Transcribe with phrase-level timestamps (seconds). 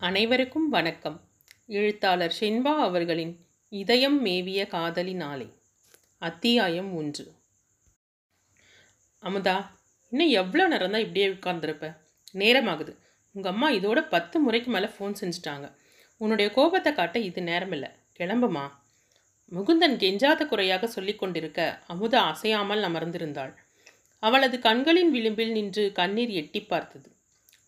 [0.00, 1.20] அனைவருக்கும் வணக்கம்.
[1.66, 5.16] எழுத்தாளர் ஷென்பா அவர்களின் இதயம் மேவிய காதலி
[6.18, 7.32] அத்தியாயம் ஒன்று.
[9.22, 9.66] அமுதா
[10.10, 11.96] இன்னும் எவ்வளோ நேரம் தான் இப்படியே உட்கார்ந்துருப்ப?
[12.32, 12.96] நேரமாகுது.
[13.32, 15.72] உங்கள் அம்மா இதோட பத்து முறைக்கு மேலே ஃபோன் செஞ்சுட்டாங்க.
[16.16, 17.90] உன்னுடைய கோபத்தை காட்ட இது நேரமில்லை.
[18.18, 18.70] கிளம்புமா?
[19.54, 23.54] முகுந்தன் கெஞ்சாத குறையாக சொல்லிக்கொண்டிருக்க அமுதா அசையாமல் அமர்ந்திருந்தாள்.
[24.18, 27.16] அவளது கண்களின் விளிம்பில் நின்று கண்ணீர் எட்டி பார்த்தது.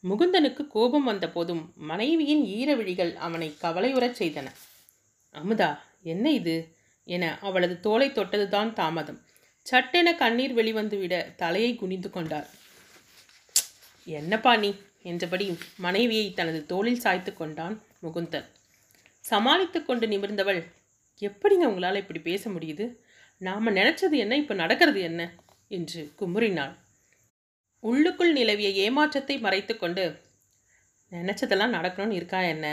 [0.09, 4.47] முகுந்தனுக்கு கோபம் வந்த போதும் மனைவியின் ஈரவிழிகள் அவனை கவலையுறச் செய்தன.
[5.35, 6.77] அமுதா என்ன இது?
[7.05, 9.21] என அவளது தோலை தொட்டதுதான் தாமதம்.
[9.63, 12.49] சட்டென கண்ணீர் வெளிவந்துவிட தலையை குனிந்து கொண்டார்
[14.05, 14.75] என்னப்பா நீ?
[15.03, 18.45] என்றபடி மனைவியை தனது தோளில் சாய்த்து கொண்டான் முகுந்தன்.
[19.21, 20.65] சமாளித்து கொண்டு நிமிர்ந்தவள்
[21.21, 22.97] எப்படிங்க உங்களால் இப்படி பேச முடியுது?
[23.39, 25.33] நாம் நினச்சது என்ன இப்போ நடக்கிறது என்ன?
[25.69, 26.77] என்று குமுறினாள்.
[27.83, 30.05] உள்ளுக்குள் நிலவிய ஏமாற்றத்தை மறைத்துக்கொண்டு
[31.13, 32.67] நினச்சதெல்லாம் நடக்கணும்னு இருக்கா என்ன?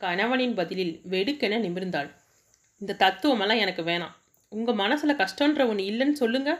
[0.00, 2.10] கணவனின் பதிலில் வெடுக்கென நிமிர்ந்தாள்.
[2.80, 4.14] இந்த தத்துவமெல்லாம் எனக்கு வேணாம்.
[4.48, 6.50] உங்கள் மனசில் கஷ்டன்ற ஒன்று இல்லைன்னு சொல்லுங்க.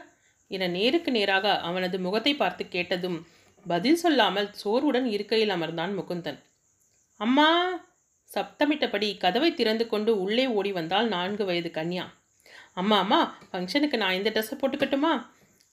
[0.47, 3.17] என நேருக்கு நேராக அவனது முகத்தை பார்த்து கேட்டதும்
[3.65, 6.39] பதில் சொல்லாமல் சோர்வுடன் இருக்கையில் அமர்ந்தான் முகுந்தன்.
[7.19, 7.49] அம்மா!
[8.35, 12.05] சப்தமிட்டபடி கதவை திறந்து கொண்டு உள்ளே ஓடி வந்தால் நான்கு வயது கன்யா.
[12.73, 13.19] அம்மா அம்மா
[13.51, 15.13] ஃபங்க்ஷனுக்கு நான் இந்த ட்ரெஸ்ஸை போட்டுக்கட்டுமா?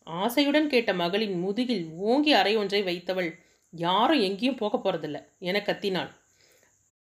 [0.06, 3.30] ஆசையுடன் கேட்ட மகளின் முதுகில் ஓங்கி அறை ஒன்றை வைத்தவள்
[3.70, 6.10] யாரும் எங்கேயும் போக போகிறதில்ல என கத்தினாள்.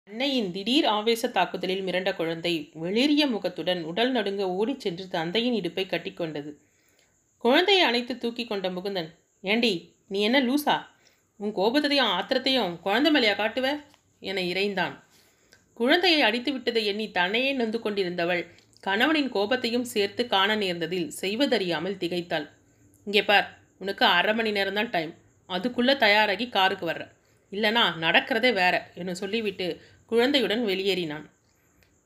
[0.05, 6.51] அன்னையின் திடீர் ஆவேச தாக்குதலில் மிரண்ட குழந்தை வெளிரிய முகத்துடன் உடல் நடுங்க ஓடிச் சென்று தந்தையின் இடுப்பை கட்டிக்கொண்டது
[7.37, 9.09] குழந்தையை அணைத்து தூக்கி கொண்ட முகுந்தன்
[9.41, 10.85] ஏண்டி நீ என்ன லூசா?
[11.37, 13.67] உன் கோபத்தையும் ஆத்திரத்தையும் குழந்தை மேலையா காட்டுவ?
[14.19, 15.03] என இறைந்தான்.
[15.73, 18.43] குழந்தையை அடித்து விட்டதை எண்ணி தன்னையே நொந்து கொண்டிருந்தவள்
[18.79, 22.47] கணவனின் கோபத்தையும் சேர்த்து காண நேர்ந்ததில் செய்வதறியாமல் திகைத்தாள்.
[23.07, 23.47] இங்கே பார்
[23.81, 25.13] உனக்கு அரை மணி நேரம் தான் டைம்
[25.49, 27.03] அதுக்குள்ளே தயாராகி காருக்கு வர்ற.
[27.51, 29.67] இல்லைனா நடக்கிறதே வேற என்று சொல்லிவிட்டு
[30.11, 31.25] குழந்தையுடன் வெளியேறினான்.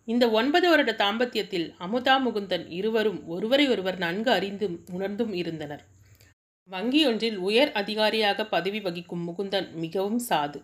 [0.07, 5.83] இந்த ஒன்பது வருட தாம்பத்தியத்தில் அமுதா முகுந்தன் இருவரும் ஒருவரை ஒருவர் நன்கு அறிந்தும் உணர்ந்தும் இருந்தனர்.
[6.69, 10.59] வங்கியொன்றில் உயர் அதிகாரியாக பதவி வகிக்கும் முகுந்தன் மிகவும் சாது.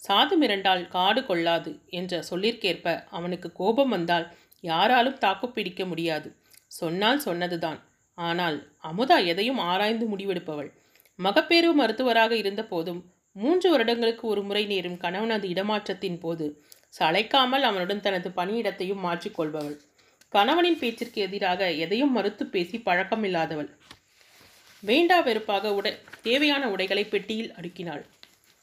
[0.00, 4.26] சாது மிரண்டால் காடு கொள்ளாது என்ற சொல்லிற்கேற்ப அவனுக்கு கோபம் வந்தால்
[4.64, 6.28] யாராலும் தாக்குப்பிடிக்க முடியாது.
[6.80, 7.78] சொன்னால் சொன்னதுதான்.
[8.18, 10.70] ஆனால் அமுதா எதையும் ஆராய்ந்து முடிவெடுப்பவள்.
[11.18, 13.00] மகப்பேறு மருத்துவராக இருந்த போதும்
[13.36, 16.46] மூன்று வருடங்களுக்கு ஒரு முறை நேரும் கணவனது இடமாற்றத்தின் போது
[16.98, 19.76] சளைக்காமல் அவனுடன் தனது பணியிடத்தையும் மாற்றிக்கொள்பவள்
[20.32, 23.68] கணவனின் பேச்சிற்கு எதிராக எதையும் மறுத்து பேசி பழக்கமில்லாதவள்
[24.82, 25.92] வேண்டா வெறுப்பாக உடை
[26.22, 28.02] தேவையான உடைகளை பெட்டியில் அடுக்கினாள்.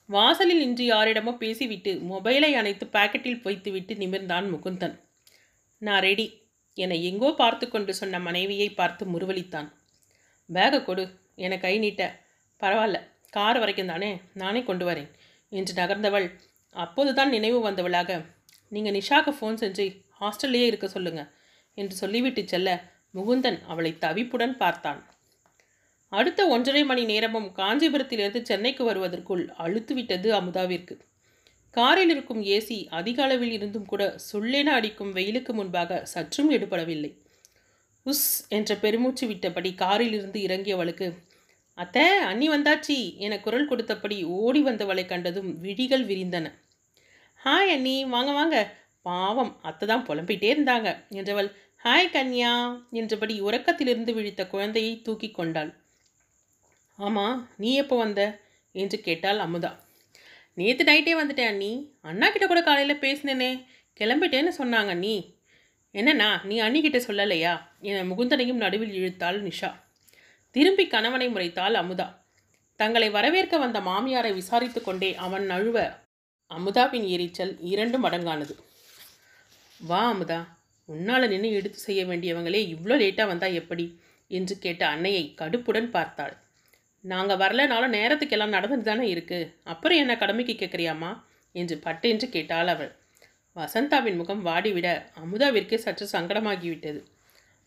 [0.10, 4.96] வாசலில் இன்று யாரிடமோ பேசிவிட்டு மொபைலை அணைத்து பாக்கெட்டில் வைத்துவிட்டு நிமிர்ந்தான் முகுந்தன்.
[5.82, 6.28] நான் ரெடி
[6.84, 9.70] என எங்கோ பார்த்து கொண்டு சொன்ன மனைவியை பார்த்து முருவளித்தான்
[10.50, 11.04] பேகை கொடு
[11.36, 12.04] என கை நீட்ட.
[12.62, 12.98] பரவாயில்ல
[13.30, 15.10] கார் வரைக்கும் தானே நானே கொண்டு வரேன்
[15.52, 16.28] என்று நகர்ந்தவள்.
[16.76, 18.10] அப்போதுதான் நினைவு வந்தவளாக.
[18.72, 19.86] நீங்கள் நிஷாக்கு ஃபோன் செஞ்சு
[20.22, 21.22] ஹாஸ்டல்லையே இருக்க சொல்லுங்க
[21.78, 22.70] என்று சொல்லிவிட்டு செல்ல
[23.16, 25.02] முகுந்தன் அவளை தவிப்புடன் பார்த்தான்.
[26.12, 30.96] அடுத்த ஒன்றரை மணி நேரமும் காஞ்சிபுரத்திலிருந்து சென்னைக்கு வருவதற்குள் அழுத்துவிட்டது அமுதாவிற்கு.
[31.78, 37.12] காரில் இருக்கும் ஏசி அதிக அளவில் இருந்தும் கூட சொல்லென அடிக்கும் வெயிலுக்கு முன்பாக சற்றும் எடுபடவில்லை.
[38.06, 41.08] உஸ் என்ற பெருமூச்சு விட்டபடி காரில் இருந்து இறங்கியவளுக்கு
[41.78, 46.46] அத்தே அண்ணி வந்தாச்சி என குரல் கொடுத்தபடி ஓடி வந்தவளை கண்டதும் விழிகள் விரிந்தன.
[47.42, 48.58] ஹாய் அண்ணி வாங்க வாங்க.
[49.06, 51.50] பாவம் அத்தை தான் புலம்பிட்டே இருந்தாங்க என்றவள்
[51.84, 52.54] ஹாய் கன்யா
[52.92, 55.72] என்றபடி உறக்கத்திலிருந்து விழித்த குழந்தையை தூக்கி கொண்டாள்.
[57.00, 58.22] ஆமாம் நீ எப்போ வந்த?
[58.76, 59.72] என்று கேட்டாள் அமுதா.
[60.56, 61.98] நேற்று நைட்டே வந்துட்டேன் அண்ணி.
[62.02, 63.66] அண்ணா கிட்ட கூட காலையில் பேசினேனே.
[64.00, 65.40] கிளம்பிட்டேன்னு சொன்னாங்க அண்ணி.
[65.94, 67.62] என்னண்ணா நீ அண்ணிக்கிட்ட சொல்லலையா?
[67.80, 69.72] என முகுந்தனையும் நடுவில் இழுத்தாள் நிஷா.
[70.52, 72.24] திரும்பி கணவனை முறைத்தாள் அமுதா.
[72.76, 75.98] தங்களை வரவேற்க வந்த மாமியாரை விசாரித்து கொண்டே அவன் நழுவ
[76.52, 78.56] அமுதாவின் எரிச்சல் இரண்டு மடங்கானது.
[79.78, 80.48] வா அமுதா
[80.86, 84.00] உன்னால் நின்று எடுத்து செய்ய வேண்டியவங்களே இவ்வளோ லேட்டாக வந்தால் எப்படி?
[84.28, 86.45] என்று கேட்ட அன்னையை கடுப்புடன் பார்த்தாள்.
[87.06, 91.12] நாங்கள் வரலனாலும் நேரத்துக்கெல்லாம் நடந்துட்டு தானே இருக்குது அப்புறம் என்ன கடமைக்கு கேட்குறியாம்மா
[91.56, 92.92] என்று பட்டென்று கேட்டாள் அவள்.
[93.56, 97.02] வசந்தாவின் முகம் வாடிவிட அமுதாவிற்கு சற்று சங்கடமாகிவிட்டது.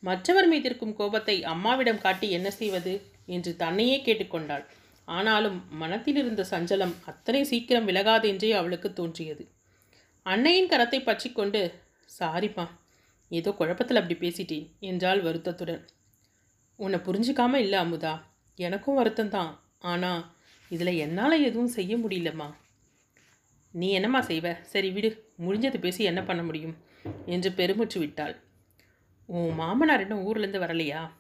[0.03, 2.95] மற்றவர் மீதிருக்கும் கோபத்தை அம்மாவிடம் காட்டி என்ன செய்வது?
[3.27, 4.65] என்று தன்னையே கேட்டுக்கொண்டாள்.
[5.09, 9.45] ஆனாலும் மனத்தில் இருந்த சஞ்சலம் அத்தனை சீக்கிரம் விலகாதென்றே அவளுக்கு தோன்றியது.
[10.27, 11.61] அன்னையின் கரத்தை பற்றி கொண்டு
[12.21, 12.67] சாரிப்பா
[13.31, 15.83] ஏதோ குழப்பத்தில் அப்படி பேசிட்டேன் என்றாள் வருத்தத்துடன்.
[16.79, 18.13] உன்னை புரிஞ்சிக்காம இல்லை அமுதா.
[18.59, 19.59] எனக்கும் வருத்தம்தான்.
[19.79, 20.35] ஆனால்
[20.69, 22.55] இதில் என்னால் எதுவும் செய்ய முடியலம்மா.
[23.71, 24.61] நீ என்னம்மா செய்வ?
[24.63, 25.33] சரி விடு.
[25.47, 26.77] முடிஞ்சது பேசி என்ன பண்ண முடியும்?
[27.27, 28.41] என்று பெருமூச்சு விட்டாள்.
[29.27, 31.11] உன் மாமனார் இன்னும் ஊர்லேருந்து வரலையா?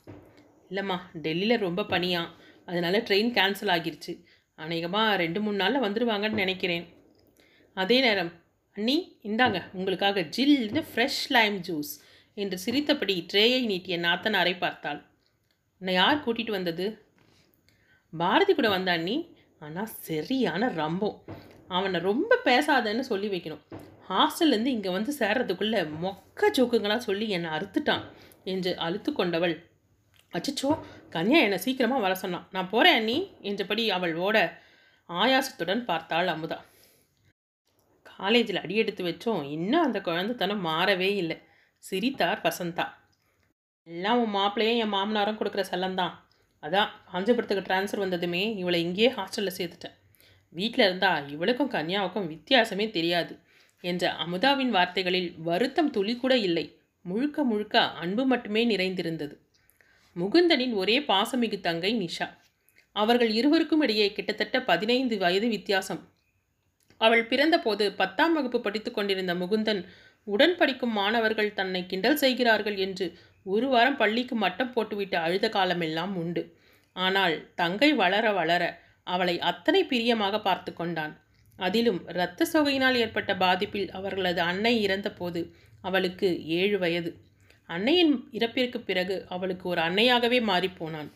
[0.70, 2.26] இல்லைம்மா டெல்லியில் ரொம்ப பனியா.
[2.66, 4.24] அதனால ட்ரெயின் கேன்சல் ஆகிருச்சு.
[4.54, 6.86] அநேகமாக ரெண்டு மூணு நாளில் வந்துடுவாங்கன்னு நினைக்கிறேன்.
[7.74, 8.32] அதே நேரம்
[8.72, 11.92] அண்ணி இந்தாங்க உங்களுக்காக ஜில்னு ஃப்ரெஷ் லைம் ஜூஸ்
[12.34, 15.06] என்று சிரித்தபடி ட்ரேயை நீட்டிய நாத்தனாரை பார்த்தாள்.
[15.78, 17.07] உன்னை யார் கூட்டிகிட்டு வந்தது?
[18.12, 19.16] பாரதி கூட வந்த அண்ணி.
[19.60, 21.16] ஆனால் சரியான ரம்பம்.
[21.68, 23.64] அவனை ரொம்ப பேசாதன்னு சொல்லி வைக்கணும்.
[24.10, 28.04] ஹாஸ்டல்லேருந்து இங்கே வந்து சேர்றதுக்குள்ளே மொக்க ஜோக்குங்களாக சொல்லி என்னை அறுத்துட்டான்
[28.44, 29.56] என்று அழுத்து கொண்டவள்.
[30.32, 30.70] அச்சச்சோ
[31.14, 32.46] கன்யா என்னை சீக்கிரமாக வர சொன்னான்.
[32.50, 34.36] நான் போகிறேன் அண்ணி என்றபடி அவள் ஓட
[35.08, 36.58] ஆயாசத்துடன் பார்த்தாள் அமுதா.
[38.06, 39.42] காலேஜில் அடியெடுத்து வச்சோம்.
[39.56, 41.36] இன்னும் அந்த குழந்தைத்தனம் மாறவே இல்லை.
[41.84, 42.86] சிரித்தார் வசந்தா.
[43.86, 46.14] எல்லாம் உன் மாப்பிள்ளையும் என் மாமனாரும் கொடுக்குற செல்லம்தான்.
[46.62, 49.96] அதான் காஞ்சிபுரத்துக்கு ட்ரான்ஸ்ஃபர் வந்ததுமே இவளை இங்கேயே ஹாஸ்டலில் சேர்த்துட்டேன்.
[50.52, 53.34] வீட்டில் இருந்தா இவளுக்கும் கன்யாவுக்கும் வித்தியாசமே தெரியாது
[53.84, 56.66] என்ற அமுதாவின் வார்த்தைகளில் வருத்தம் துளி கூட இல்லை.
[57.04, 59.34] முழுக்க முழுக்க அன்பு மட்டுமே நிறைந்திருந்தது.
[60.16, 62.28] முகுந்தனின் ஒரே பாசமிகு தங்கை நிஷா.
[62.96, 66.00] அவர்கள் இருவருக்கும் இடையே கிட்டத்தட்ட பதினைந்து வயது வித்தியாசம்.
[67.00, 69.82] அவள் பிறந்தபோது பத்தாம் வகுப்பு படித்து கொண்டிருந்த முகுந்தன்
[70.26, 73.06] உடன் படிக்கும் மாணவர்கள் தன்னை கிண்டல் செய்கிறார்கள் என்று
[73.54, 76.42] ஒரு வாரம் பள்ளிக்கு மட்டம் போட்டுவிட்டு அழுத காலமெல்லாம் உண்டு.
[76.96, 78.62] ஆனால் தங்கை வளர வளர
[79.06, 81.14] அவளை அத்தனை பிரியமாக பார்த்து கொண்டான்.
[81.58, 85.40] அதிலும் இரத்த சோகையினால் ஏற்பட்ட பாதிப்பில் அவர்களது அன்னை இறந்தபோது
[85.82, 86.28] அவளுக்கு
[86.58, 87.10] ஏழு வயது.
[87.68, 91.10] அன்னையின் இறப்பிற்கு பிறகு அவளுக்கு ஒரு அன்னையாகவே மாறிப்போனான்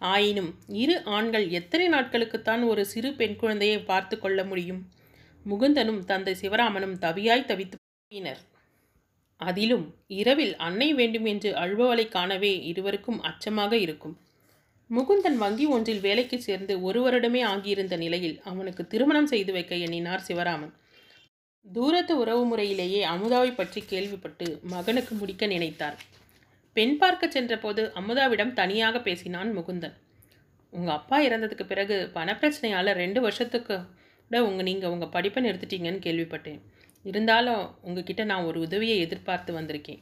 [0.00, 0.50] ஆயினும்
[0.82, 4.82] இரு ஆண்கள் எத்தனை நாட்களுக்குத்தான் ஒரு சிறு பெண் குழந்தையை பார்த்து கொள்ள முடியும்?
[5.46, 8.40] முகுந்தனும் தந்தை சிவராமனும் தவியாய் தவித்து போயினர்.
[9.40, 9.84] அதிலும்
[10.20, 14.16] இரவில் அன்னை வேண்டும் என்று அழுபவளை காணவே இருவருக்கும் அச்சமாக இருக்கும்.
[14.90, 20.72] முகுந்தன் வங்கி ஒன்றில் வேலைக்கு சேர்ந்து ஒரு வருடமே ஆகியிருந்த நிலையில் அவனுக்கு திருமணம் செய்து வைக்க எண்ணினார் சிவராமன்.
[21.66, 25.96] தூரத்து உறவு முறையிலேயே அமுதாவை பற்றி கேள்விப்பட்டு மகனுக்கு முடிக்க நினைத்தார்.
[26.76, 29.96] பெண் பார்க்க சென்றபோது அமுதாவிடம் தனியாக பேசினான் முகுந்தன்.
[30.72, 33.76] உங்கள் அப்பா இறந்ததுக்கு பிறகு பணப்பிரச்சனையால் ரெண்டு வருஷத்துக்கு
[34.30, 36.60] கூட உங்கள் நீங்கள் உங்கள் படிப்பை நிறுத்திட்டீங்கன்னு கேள்விப்பட்டேன்.
[37.10, 40.00] இருந்தாலும் உங்ககிட்ட நான் ஒரு உதவியை எதிர்பார்த்து வந்திருக்கேன்.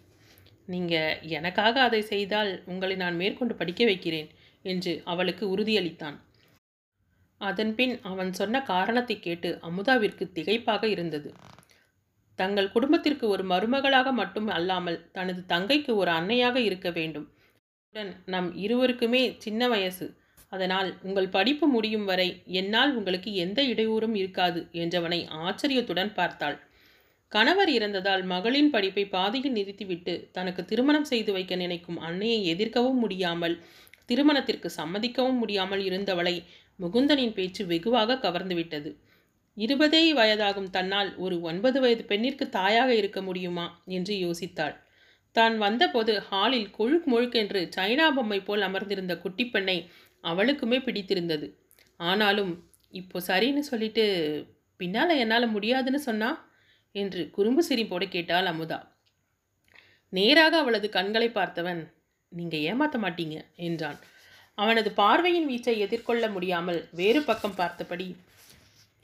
[0.69, 4.31] நீங்கள் எனக்காக அதை செய்தால் உங்களை நான் மேற்கொண்டு படிக்க வைக்கிறேன்
[4.65, 6.17] என்று அவளுக்கு உறுதியளித்தான்.
[7.41, 11.31] அதன்பின் அவன் சொன்ன காரணத்தை கேட்டு அமுதாவிற்கு திகைப்பாக இருந்தது.
[12.39, 17.27] தங்கள் குடும்பத்திற்கு ஒரு மருமகளாக மட்டும் அல்லாமல் தனது தங்கைக்கு ஒரு அன்னையாக இருக்க வேண்டும்.
[17.91, 20.07] உடன் நம் இருவருக்குமே சின்ன வயசு.
[20.53, 22.29] அதனால் உங்கள் படிப்பு முடியும் வரை
[22.61, 26.57] என்னால் உங்களுக்கு எந்த இடையூறும் இருக்காது என்றவனை ஆச்சரியத்துடன் பார்த்தாள்.
[27.33, 33.57] கணவர் இறந்ததால் மகளின் படிப்பை பாதியில் நிறுத்திவிட்டு தனக்கு திருமணம் செய்து வைக்க நினைக்கும் அன்னையை எதிர்க்கவும் முடியாமல்
[34.07, 36.35] திருமணத்திற்கு சம்மதிக்கவும் முடியாமல் இருந்தவளை
[36.81, 38.91] முகுந்தனின் பேச்சு வெகுவாக கவர்ந்துவிட்டது.
[39.57, 43.83] இருபதே வயதாகும் தன்னால் ஒரு ஒன்பது வயது பெண்ணிற்கு தாயாக இருக்க முடியுமா?
[43.85, 44.75] என்று யோசித்தாள்.
[45.33, 49.79] தான் வந்தபோது ஹாலில் கொழுக் முழுக்கென்று சைனா பொம்மை போல் அமர்ந்திருந்த குட்டிப் பெண்ணை
[50.25, 51.49] அவளுக்குமே பிடித்திருந்தது.
[52.01, 52.53] ஆனாலும்
[52.91, 54.05] இப்போ சரின்னு சொல்லிட்டு
[54.77, 56.31] பின்னால் என்னால் முடியாதுன்னு சொன்னா?
[57.03, 58.79] என்று குறும்பு சிரிப்போடு கேட்டாள் அமுதா.
[60.13, 61.81] நேராக அவளது கண்களை பார்த்தவன்
[62.33, 63.37] நீங்கள் ஏமாற்ற மாட்டீங்க
[63.69, 63.99] என்றான்.
[64.59, 68.07] அவனது பார்வையின் வீச்சை எதிர்கொள்ள முடியாமல் வேறு பக்கம் பார்த்தபடி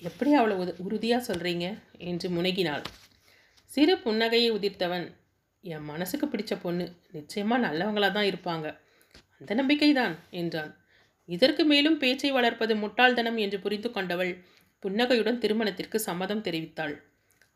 [0.02, 1.66] எப்படி அவளை உத உறுதியாக சொல்கிறீங்க
[2.10, 2.84] என்று முனகினாள்.
[3.70, 5.06] சிறு புன்னகையை உதிர்த்தவன்
[5.64, 6.84] என் மனசுக்கு பிடிச்ச பொண்ணு
[7.16, 8.66] நிச்சயமாக நல்லவங்களாக தான் இருப்பாங்க.
[9.40, 10.72] அந்த நம்பிக்கை தான் என்றான்.
[11.28, 14.32] இதற்கு மேலும் பேச்சை வளர்ப்பது முட்டாள்தனம் என்று புரிந்து கொண்டவள்
[14.82, 16.94] புன்னகையுடன் திருமணத்திற்கு சம்மதம் தெரிவித்தாள்.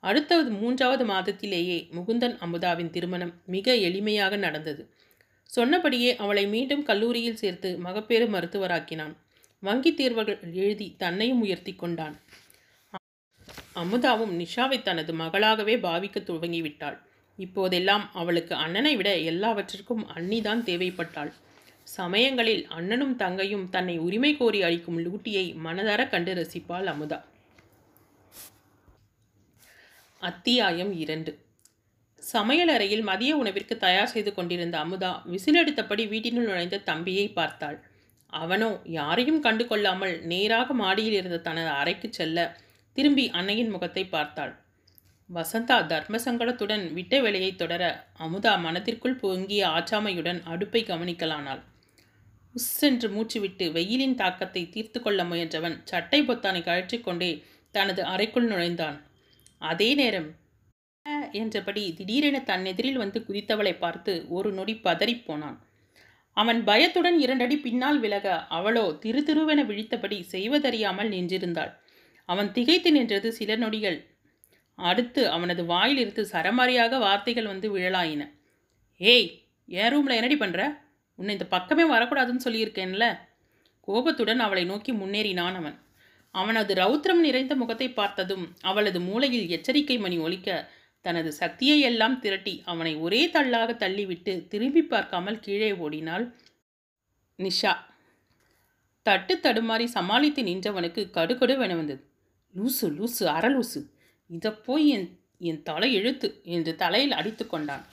[0.09, 4.83] அடுத்தது மூன்றாவது மாதத்திலேயே முகுந்தன் அமுதாவின் திருமணம் மிக எளிமையாக நடந்தது.
[5.51, 9.15] சொன்னபடியே அவளை மீண்டும் கல்லூரியில் சேர்த்து மகப்பேறு மருத்துவராக்கினான்.
[9.63, 12.17] வங்கி தேர்வுகள் எழுதி தன்னையும் உயர்த்தி கொண்டான்.
[13.83, 16.99] அமுதாவும் நிஷாவை தனது மகளாகவே பாவிக்க துவங்கிவிட்டாள்.
[17.39, 21.33] இப்போதெல்லாம் அவளுக்கு அண்ணனை விட எல்லாவற்றிற்கும் அண்ணிதான் தேவைப்பட்டாள்.
[21.97, 27.19] சமயங்களில் அண்ணனும் தங்கையும் தன்னை உரிமை கோரி அளிக்கும் லூட்டியை மனதார கண்டு ரசிப்பாள் அமுதா.
[30.29, 31.33] அத்தியாயம் இரண்டு.
[32.23, 37.77] சமையலறையில் மதிய உணவிற்கு தயார் செய்து கொண்டிருந்த அமுதா விசிலெடுத்தபடி வீட்டினுள் நுழைந்த தம்பியை பார்த்தாள்.
[38.33, 42.47] அவனோ யாரையும் கண்டு கொள்ளாமல் நேராக மாடியில் இருந்த தனது அறைக்கு செல்ல
[42.97, 44.53] திரும்பி அன்னையின் முகத்தை பார்த்தாள்.
[45.31, 47.83] வசந்தா தர்ம சங்கடத்துடன் விட்ட வேலையை தொடர
[48.27, 51.63] அமுதா மனத்திற்குள் பொங்கிய ஆச்சாமையுடன் அடுப்பை கவனிக்கலானாள்.
[52.55, 57.31] உஸ் என்று மூச்சுவிட்டு வெயிலின் தாக்கத்தை தீர்த்து கொள்ள முயன்றவன் சட்டை பொத்தானை கழற்றிக்கொண்டே
[57.75, 58.99] தனது அறைக்குள் நுழைந்தான்.
[59.63, 60.29] அதே நேரம்
[61.33, 65.59] என்றபடி திடீரென தன் எதிரில் வந்து குதித்தவளை பார்த்து ஒரு நொடி பதறிப் போனான்.
[66.37, 71.73] அவன் பயத்துடன் இரண்டடி பின்னால் விலக அவளோ திரு திருவென விழித்தபடி செய்வதறியாமல் நின்றிருந்தாள்.
[72.29, 73.99] அவன் திகைத்து நின்றது சில நொடிகள்.
[74.79, 78.23] அடுத்து அவனது வாயிலிருந்து சரமாரியாக வார்த்தைகள் வந்து விழலாயின.
[79.01, 79.31] ஏய்
[79.69, 80.63] என் ரூமில் என்னடி பண்ணுற
[81.19, 83.07] உன்னை இந்த பக்கமே வரக்கூடாதுன்னு சொல்லியிருக்கேன்ல?
[83.89, 85.77] கோபத்துடன் அவளை நோக்கி முன்னேறினான் அவன்.
[86.41, 90.49] அவனது ரௌத்ரம் நிறைந்த முகத்தை பார்த்ததும் அவளது மூளையில் எச்சரிக்கை மணி ஒலிக்க
[91.05, 96.25] தனது சக்தியை எல்லாம் திரட்டி அவனை ஒரே தள்ளாக தள்ளிவிட்டு திரும்பி பார்க்காமல் கீழே ஓடினாள்
[97.39, 97.73] நிஷா.
[99.07, 102.03] தட்டு தடுமாறி சமாளித்து நின்றவனுக்கு கடுகடுவென வந்தது.
[102.55, 103.81] லூசு லூசு அரலூசு
[104.31, 105.09] இதை போய் என்
[105.49, 107.85] என் தலை எழுத்து என்று தலையில் அடித்து கொண்டான்.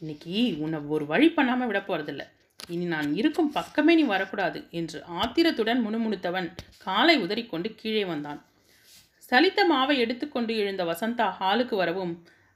[0.00, 2.24] இன்னைக்கு உன்னை ஒரு வழி பண்ணாமல் விட போகிறதில்ல
[2.68, 6.48] இனி நான் இருக்கும் பக்கமே நீ வரக்கூடாது என்று ஆத்திரத்துடன் முணுமுணுத்தவன்
[6.78, 8.40] காலை உதறிக்கொண்டு கீழே வந்தான்.
[9.22, 12.14] சலித்த மாவை எடுத்துக்கொண்டு எழுந்த வசந்தா ஹாலுக்கு வரவும்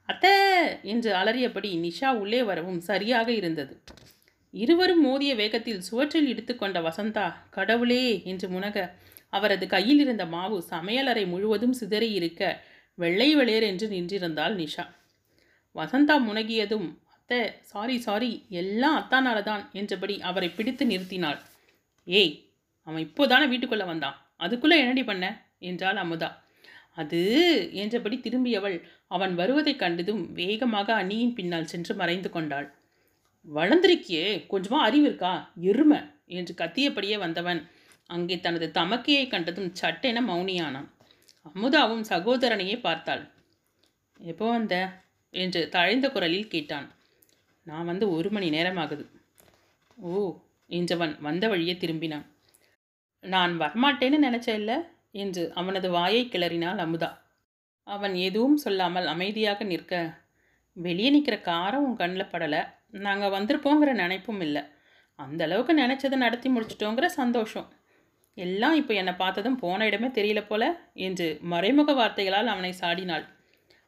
[0.09, 0.33] அத்தே!
[0.83, 3.73] என்று அலறியபடி நிஷா உள்ளே வரவும் சரியாக இருந்தது.
[4.53, 8.03] இருவரும் மோதிய வேகத்தில் சுவற்றில் இடித்துக்கொண்ட வசந்தா கடவுளே!
[8.25, 8.77] என்று முனக
[9.33, 12.41] அவரது கையில் இருந்த மாவு சமையலறை முழுவதும் சிதறி இருக்க
[12.97, 14.83] வெள்ளை வெளியர் என்று நின்றிருந்தாள் நிஷா.
[15.75, 16.87] வசந்தா முனகியதும்
[17.29, 21.37] அத்தை சாரி சாரி எல்லாம் அத்தானால தான் என்றபடி அவரை பிடித்து நிறுத்தினாள்.
[22.07, 22.33] ஏய்
[22.87, 24.17] அவன் இப்போதானே வீட்டுக்குள்ளே வந்தான்.
[24.37, 25.25] அதுக்குள்ளே என்னடி பண்ண?
[25.59, 26.29] என்றாள் அமுதா.
[26.93, 27.19] அது
[27.73, 28.75] என்றபடி திரும்பியவள்
[29.07, 32.67] அவன் வருவதைக் கண்டதும் வேகமாக அணியின் பின்னால் சென்று மறைந்து கொண்டாள்.
[33.47, 35.33] வளர்ந்திருக்கியே கொஞ்சமாக அறிவு இருக்கா?
[35.61, 37.61] எருமை என்று கத்தியபடியே வந்தவன்
[38.09, 40.89] அங்கே தனது தமக்கையை கண்டதும் சட்டென மௌனியானான்.
[41.45, 43.25] அமுதாவும் சகோதரனையே பார்த்தாள்.
[44.19, 44.75] எப்போ வந்த?
[45.33, 46.87] என்று தழைந்த குரலில் கேட்டான்.
[47.67, 49.05] நான் வந்து ஒரு மணி நேரம் ஆகுது
[49.97, 50.13] ஓ
[50.69, 52.25] என்றவன் வந்த வழியே திரும்பினான்.
[53.23, 54.77] நான் வரமாட்டேன்னு நினச்ச இல்லை?
[55.11, 57.09] என்று அவனது வாயை கிளறினாள் அமுதா.
[57.87, 59.93] அவன் எதுவும் சொல்லாமல் அமைதியாக நிற்க
[60.77, 62.61] வெளியே நிற்கிற காரம் உன் கண்ணில் படலை.
[62.89, 64.63] நாங்கள் வந்திருப்போங்கிற நினைப்பும் இல்லை.
[65.19, 67.67] அந்த அளவுக்கு நினச்சதை நடத்தி முடிச்சிட்டோங்கிற சந்தோஷம்.
[68.37, 73.25] எல்லாம் இப்போ என்னை பார்த்ததும் போன இடமே தெரியல போல என்று மறைமுக வார்த்தைகளால் அவனை சாடினாள்.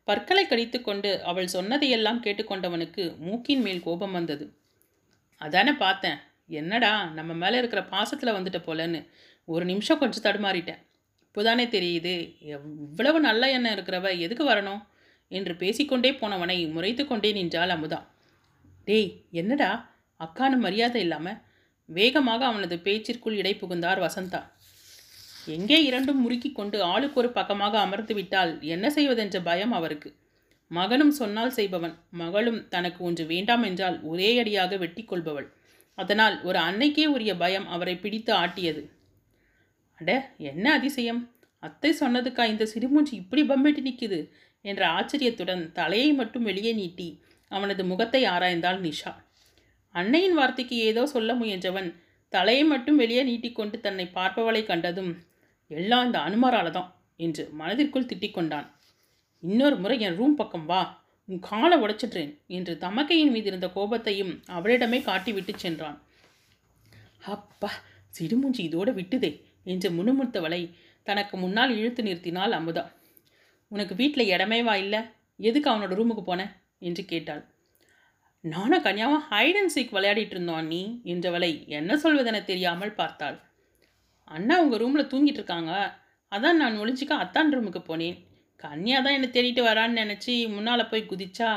[0.07, 4.45] பற்களை கடித்துக்கொண்டு அவள் சொன்னதையெல்லாம் கேட்டுக்கொண்டவனுக்கு மூக்கின் மேல் கோபம் வந்தது.
[5.41, 6.19] அதானே பார்த்தேன்.
[6.59, 8.99] என்னடா நம்ம மேலே இருக்கிற பாசத்தில் வந்துட்ட போலன்னு.
[9.45, 10.81] ஒரு நிமிஷம் கொஞ்சம் தடுமாறிட்டேன்.
[11.27, 14.81] இப்போதானே தெரியுது எவ்வளவு நல்ல எண்ணம் இருக்கிறவ எதுக்கு வரணும்?
[15.31, 17.99] என்று பேசிக்கொண்டே போனவனை முறைத்து கொண்டே நின்றாள் அமுதா.
[18.85, 19.71] டேய் என்னடா?
[20.19, 21.39] அக்கானு மரியாதை இல்லாமல்
[21.89, 24.41] வேகமாக அவனது பேச்சிற்குள் இடை புகுந்தார் வசந்தா.
[25.47, 30.09] எங்கே இரண்டும் முறுக்கி கொண்டு ஆளுக்கு ஒரு பக்கமாக அமர்ந்து விட்டால் என்ன செய்வதென்ற பயம் அவருக்கு.
[30.71, 35.47] மகனும் சொன்னால் செய்பவன் மகளும் தனக்கு ஒன்று வேண்டாம் என்றால் ஒரே அடியாக வெட்டி கொள்பவள்.
[35.97, 38.81] அதனால் ஒரு அன்னைக்கே உரிய பயம் அவரை பிடித்து ஆட்டியது.
[39.99, 41.21] அட என்ன அதிசயம்?
[41.63, 44.19] அத்தை சொன்னதுக்கா இந்த சிறுமூஞ்சி இப்படி பம்பிட்டு நிற்குது?
[44.65, 47.07] என்ற ஆச்சரியத்துடன் தலையை மட்டும் வெளியே நீட்டி
[47.51, 49.13] அவனது முகத்தை ஆராய்ந்தாள் நிஷா.
[49.95, 51.89] அன்னையின் வார்த்தைக்கு ஏதோ சொல்ல முயன்றவன்
[52.33, 55.11] தலையை மட்டும் வெளியே நீட்டிக்கொண்டு தன்னை பார்ப்பவளை கண்டதும்
[55.71, 58.67] எல்லாம் இந்த அனுமாரால தான் என்று மனதிற்குள் திட்டிக் கொண்டான்
[59.43, 60.81] இன்னொரு முறை என் ரூம் பக்கம் வா
[61.29, 65.97] உன் காலை உடைச்சிட்றேன் என்று தமக்கையின் மீது இருந்த கோபத்தையும் அவளிடமே காட்டிவிட்டு சென்றான்.
[67.25, 67.69] அப்பா
[68.13, 69.31] சிடுமூஞ்சி இதோட விட்டுதே
[69.63, 70.61] என்று முணுமுணுத்தவளை
[71.07, 72.83] தனக்கு முன்னால் இழுத்து நிறுத்தினாள் அமுதா.
[73.71, 75.01] உனக்கு வீட்டில் இடமே வா இல்லை
[75.39, 76.41] எதுக்கு அவனோட ரூமுக்கு போன?
[76.79, 77.43] என்று கேட்டாள்.
[78.43, 83.37] நானும் கன்யாவும் ஹைட் அண்ட் சீக் விளையாடிட்டு இருந்தோம் நீ என்றவளை என்ன சொல்வதென தெரியாமல் பார்த்தாள்.
[84.35, 85.73] அண்ணா உங்கள் ரூமில் தூங்கிட்டு இருக்காங்க
[86.31, 88.17] அதான் நான் ஒழிச்சிக்க அத்தான் ரூமுக்கு போனேன்.
[88.63, 91.49] கன்யா தான் என்னை தேடிட்டு வரான்னு நினச்சி முன்னால் போய் குதிச்சா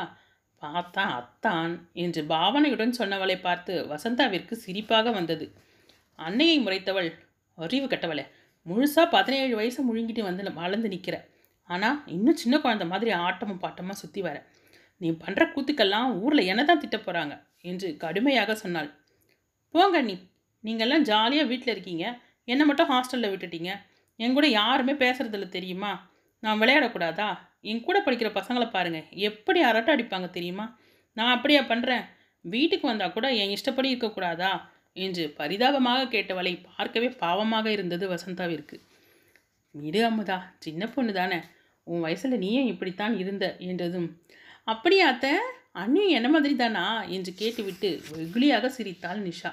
[0.63, 1.73] பார்த்தா அத்தான்
[2.05, 5.47] என்று பாவனையுடன் சொன்னவளை பார்த்து வசந்தாவிற்கு சிரிப்பாக வந்தது.
[6.19, 7.11] அன்னையை முறைத்தவள்
[7.59, 8.25] அறிவு கட்டவளை
[8.67, 11.17] முழுசாக பதினேழு வயசு முழுங்கிட்டு வந்து வளர்ந்து நிற்கிற
[11.71, 14.37] ஆனால் இன்னும் சின்ன குழந்தை மாதிரி ஆட்டமும் பாட்டமாக சுற்றி வர.
[15.01, 17.35] நீ பண்ணுற கூத்துக்கெல்லாம் ஊரில் என்ன தான் திட்ட போகிறாங்க
[17.71, 18.89] என்று கடுமையாக சொன்னாள்.
[19.75, 20.15] போங்க நீ
[20.65, 22.07] நீங்கள்லாம் ஜாலியாக வீட்டில் இருக்கீங்க.
[22.53, 23.71] என்னை மட்டும் ஹாஸ்டலில் விட்டுட்டீங்க.
[24.21, 25.93] என் கூட யாருமே பேசுறதில்ல தெரியுமா?
[26.43, 27.29] நான் விளையாடக்கூடாதா?
[27.71, 30.67] என் கூட படிக்கிற பசங்களை பாருங்கள் எப்படி அரட்டை அடிப்பாங்க தெரியுமா?
[31.17, 32.05] நான் அப்படியா பண்ணுறேன்
[32.45, 34.53] வீட்டுக்கு வந்தால் கூட என் இஷ்டப்படி இருக்கக்கூடாதா?
[34.97, 38.77] என்று பரிதாபமாக கேட்டவளை பார்க்கவே பாவமாக இருந்தது வசந்தாவிற்கு.
[39.75, 41.39] விடு அமுதா சின்ன பொண்ணு தானே.
[41.87, 44.09] உன் வயசில் நீயும் இப்படித்தான் இருந்த என்றதும்
[44.73, 45.27] அப்படியாத்த
[45.83, 46.85] அண்ணியும் என்ன மாதிரி தானா
[47.17, 49.53] என்று கேட்டுவிட்டு வெகுளியாக சிரித்தாள் நிஷா.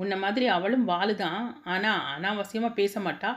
[0.00, 1.42] உன்னை மாதிரி அவளும் வாளுதான்
[1.72, 3.30] ஆனால் அனாவசியமாக பேச மாட்டா.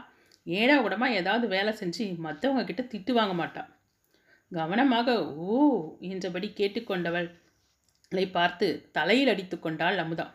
[0.48, 3.63] ஏடா கூடமா ஏதாவது வேலை செஞ்சு மற்றவங்க கிட்ட திட்டு வாங்க மாட்டா.
[4.51, 5.10] கவனமாக
[5.46, 5.58] ஓ
[6.12, 8.67] என்றபடி கேட்டுக்கொண்டவளை பார்த்து
[8.98, 10.25] தலையில் அடித்து கொண்டாள் அமுதா.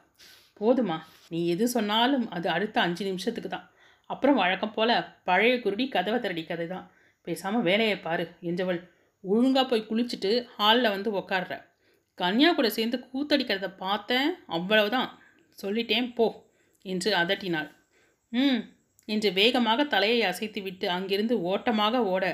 [0.61, 0.97] போதுமா
[1.32, 3.66] நீ எது சொன்னாலும் அது அடுத்த அஞ்சு நிமிஷத்துக்கு தான்.
[4.11, 4.90] அப்புறம் வழக்கம் போல
[5.28, 6.87] பழைய குருடி கதவை திரடி கதை தான்
[7.26, 8.80] பேசாமல் வேலையை பாரு என்றவள்
[9.25, 11.54] ஒழுங்காக போய் குளிச்சுட்டு ஹாலில் வந்து உக்காடுற
[12.18, 14.30] கன்யா கூட சேர்ந்து கூத்தடிக்கிறத பார்த்தேன்.
[14.56, 15.11] அவ்வளவுதான்.
[15.62, 16.26] சொல்லிட்டேன் போ
[16.84, 17.70] என்று அதட்டினாள்.
[18.32, 18.60] ம்
[19.08, 22.24] என்று வேகமாக தலையை அசைத்துவிட்டு அங்கிருந்து ஓட்டமாக ஓட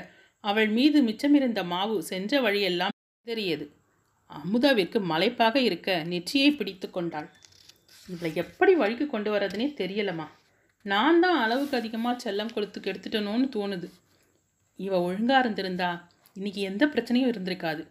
[0.43, 3.65] அவள் மீது மிச்சமிருந்த மாவு சென்ற வழியெல்லாம் சிதறியது.
[4.31, 7.29] அமுதாவிற்கு மலைப்பாக இருக்க நெற்றியை பிடித்து கொண்டாள்.
[8.09, 10.27] இவளை எப்படி வழிக்கு கொண்டு வரதுனே தெரியலம்மா.
[10.85, 13.87] நான் தான் அளவுக்கு அதிகமாக செல்லம் கொடுத்து கெடுத்துட்டணும்னு தோணுது.
[14.79, 15.89] இவ ஒழுங்காக இருந்திருந்தா
[16.37, 17.83] இன்னைக்கு எந்த பிரச்சனையும் இருந்திருக்காது.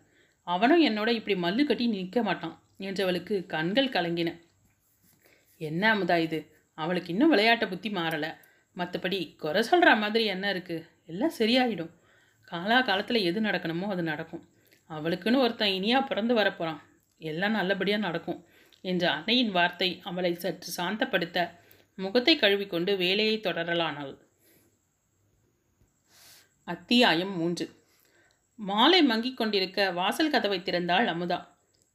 [0.47, 4.31] அவனும் என்னோட இப்படி மல்லு கட்டி நிற்க மாட்டான் என்றவளுக்கு கண்கள் கலங்கின.
[5.61, 6.39] என்ன அமுதா இது?
[6.79, 8.31] அவளுக்கு இன்னும் விளையாட்டை புத்தி மாறலை.
[8.77, 11.93] மற்றபடி குறை சொல்கிற மாதிரி என்ன இருக்குது எல்லாம் சரியாயிடும்.
[12.43, 14.43] காலா காலத்தில் எது நடக்கணுமோ அது நடக்கும்.
[14.91, 16.81] அவளுக்குன்னு ஒருத்தன் இனியாக பிறந்து வரப்போகிறான்
[17.21, 18.41] எல்லாம் நல்லபடியாக நடக்கும்
[18.81, 21.39] என்ற அன்னையின் வார்த்தை அவளை சற்று சாந்தப்படுத்த
[21.99, 24.15] முகத்தை கழுவிக்கொண்டு வேலையை தொடரலானாள்.
[26.69, 27.67] அத்தியாயம் மூன்று.
[28.59, 31.39] மாலை மங்கிக் கொண்டிருக்க வாசல் கதவை திறந்தாள் அமுதா.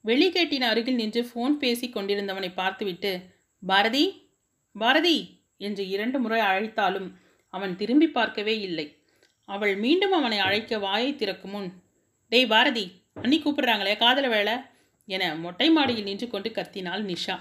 [0.06, 3.12] வெளிக்கேட்டின் அருகில் நின்று ஃபோன் பேசி கொண்டிருந்தவனை பார்த்துவிட்டு
[3.63, 4.06] பாரதி
[4.75, 5.18] பாரதி
[5.58, 7.10] என்று இரண்டு முறை அழைத்தாலும்
[7.50, 8.98] அவன் திரும்பி பார்க்கவே இல்லை.
[9.50, 11.70] அவள் மீண்டும் அவனை அழைக்க வாயை திறக்கும் முன்
[12.32, 14.56] டேய் பாரதி அண்ணி கூப்பிடுறாங்களே காதல வேலை?
[15.06, 17.38] என மொட்டை மாடியில் நின்று கொண்டு கத்தினாள் நிஷா.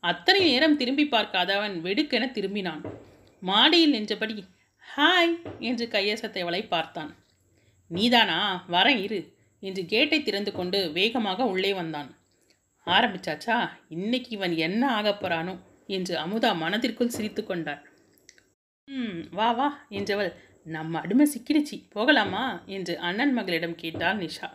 [0.00, 2.82] அத்தனை நேரம் திரும்பி பார்க்காத அவன் வெடுக்கென திரும்பினான்.
[3.42, 4.44] மாடியில் நின்றபடி
[4.96, 7.12] ஹாய் என்று கையசத்தை அவளை பார்த்தான்.
[7.90, 8.64] நீதானா?
[8.70, 9.20] வரேன் இரு
[9.62, 12.10] என்று கேட்டை திறந்து கொண்டு வேகமாக உள்ளே வந்தான்.
[12.86, 13.68] ஆரம்பிச்சாச்சா?
[13.88, 15.54] இன்னைக்கு இவன் என்ன ஆகப் போறானோ
[15.86, 17.82] என்று அமுதா மனதிற்குள் சிரித்து கொண்டாள்.
[18.88, 20.32] ம் வா வா என்றவள்.
[20.66, 21.76] நம்ம அடிமை சிக்கிடுச்சு.
[21.88, 22.64] போகலாமா?
[22.66, 24.48] என்று அண்ணன் மகளிடம் கேட்டாள் நிஷா.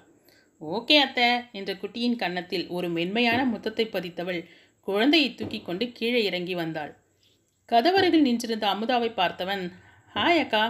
[0.61, 4.39] ஓகே அத்தை என்ற குட்டியின் கன்னத்தில் ஒரு மென்மையான முத்தத்தை பதித்தவள்
[4.87, 6.91] குழந்தையை தூக்கி கொண்டு கீழே இறங்கி வந்தாள்.
[7.69, 9.63] கதவருகில் நின்றிருந்த அமுதாவை பார்த்தவன்
[10.15, 10.63] ஹாய் அக்கா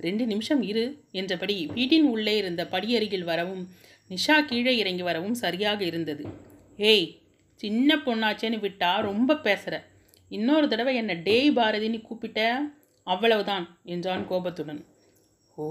[0.00, 3.62] ரெண்டு நிமிஷம் இரு என்றபடி வீட்டின் உள்ளே இருந்த படியருகில் வரவும்
[4.10, 6.24] நிஷா கீழே இறங்கி வரவும் சரியாக இருந்தது.
[6.78, 7.06] ஏய்
[7.60, 9.74] சின்ன பொண்ணாச்சேன்னு விட்டா ரொம்ப பேசுகிற
[10.30, 12.40] இன்னொரு தடவை என்னை டேய் பாரதின்னு கூப்பிட்ட
[13.06, 14.80] அவ்வளவுதான் என்றான் கோபத்துடன்.
[15.58, 15.66] ஓ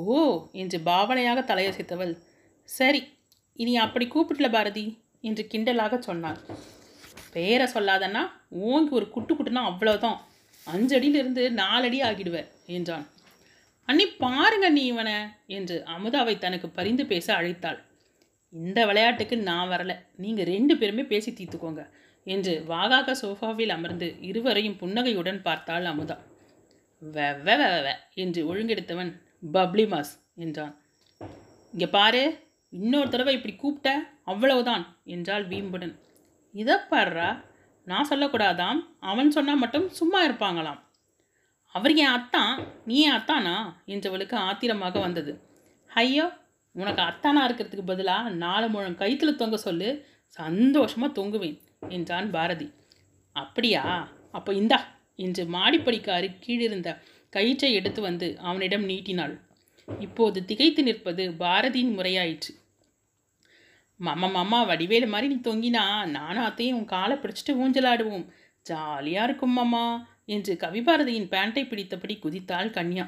[0.52, 2.14] என்று பாவனையாக தலையசைத்தவள்.
[2.70, 3.02] சரி
[3.60, 4.86] இனி அப்படி கூப்பிட்டல பாரதி
[5.22, 6.40] என்று கிண்டலாக சொன்னாள்.
[7.34, 10.18] பேரை சொல்லாதன்னா ஓங்கி ஒரு குட்டு குட்டுனா அவ்வளோதான்
[10.68, 13.06] அஞ்சு அடியிலிருந்து நாலடி ஆகிடுவேன் என்றான்.
[13.86, 15.16] அண்ணி பாருங்க நீ இவனை
[15.48, 17.80] என்று அமுதாவை தனக்கு பரிந்து பேச அழைத்தாள்.
[18.54, 19.94] இந்த விளையாட்டுக்கு நான் வரல.
[20.16, 21.84] நீங்கள் ரெண்டு பேருமே பேசி தீர்த்துக்கோங்க.
[22.28, 26.18] என்று வாகாக சோஃபாவில் அமர்ந்து இருவரையும் புன்னகையுடன் பார்த்தாள் அமுதா.
[27.02, 29.12] வெவ வெவ என்று ஒழுங்கெடுத்தவன்
[29.52, 30.76] பப்ளி மாஸ் என்றான்.
[31.74, 32.22] இங்கே பாரு
[32.70, 33.90] இன்னொரு தடவை இப்படி கூப்பிட்ட
[34.24, 35.94] அவ்வளவுதான் என்றாள் வீம்புடன்.
[36.52, 37.28] இதை பாடுறா
[37.88, 40.80] நான் சொல்லக்கூடாதாம் அவன் சொன்னால் மட்டும் சும்மா இருப்பாங்களாம்.
[41.76, 42.54] அவர் என் அத்தான்
[42.86, 43.56] நீ என் அத்தானா?
[43.88, 45.34] என்றவளுக்கு ஆத்திரமாக வந்தது.
[45.90, 46.26] ஐயோ
[46.76, 49.90] உனக்கு அத்தானா இருக்கிறதுக்கு பதிலாக நாலு முழம் கயிற்றுல தொங்க சொல்லு
[50.38, 51.58] சந்தோஷமாக தொங்குவேன்
[51.90, 52.68] என்றான் பாரதி.
[53.36, 53.84] அப்படியா?
[54.32, 54.80] அப்போ இந்தா
[55.20, 56.90] என்று மாடிப்படிக்காரு கீழிருந்த
[57.30, 59.36] கயிற்றை எடுத்து வந்து அவனிடம் நீட்டினாள்.
[59.88, 62.52] இப்போது திகைத்து நிற்பது பாரதியின் முறையாயிற்று.
[64.00, 68.26] மாமா மாமா வடிவேலு மாதிரி நீ தொங்கினா நானும் அத்தையும் உன் காலை பிடிச்சிட்டு ஊஞ்சலாடுவோம்.
[68.66, 69.84] ஜாலியாக இருக்கும் மாமா
[70.26, 73.06] என்று கவிபாரதியின் பேண்டை பிடித்தபடி குதித்தாள் கன்யா.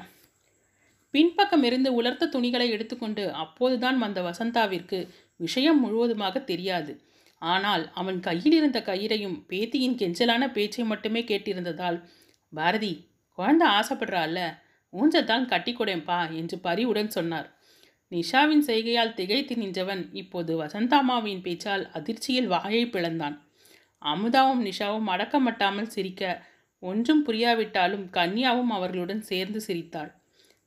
[1.16, 4.98] பின்பக்கம் இருந்து உலர்த்த துணிகளை எடுத்துக்கொண்டு அப்போதுதான் வந்த வசந்தாவிற்கு
[5.36, 6.92] விஷயம் முழுவதுமாக தெரியாது.
[7.42, 11.98] ஆனால் அவன் கையில் இருந்த கயிறையும் பேத்தியின் கெஞ்சலான பேச்சை மட்டுமே கேட்டிருந்ததால்
[12.52, 12.94] பாரதி
[13.38, 14.40] குழந்தை ஆசைப்படுறாள்ல
[14.92, 17.48] ஊஞ்சத்தான் கட்டி கொடேன்பா என்று பரிவுடன் சொன்னார்.
[18.12, 23.36] நிஷாவின் செய்கையால் திகைத்து நின்றவன் இப்போது வசந்தாமாவின் பேச்சால் அதிர்ச்சியில் வாயை பிளந்தான்.
[24.02, 26.22] அமுதாவும் நிஷாவும் அடக்கமட்டாமல் சிரிக்க
[26.82, 30.10] ஒன்றும் புரியாவிட்டாலும் கன்யாவும் அவர்களுடன் சேர்ந்து சிரித்தாள்.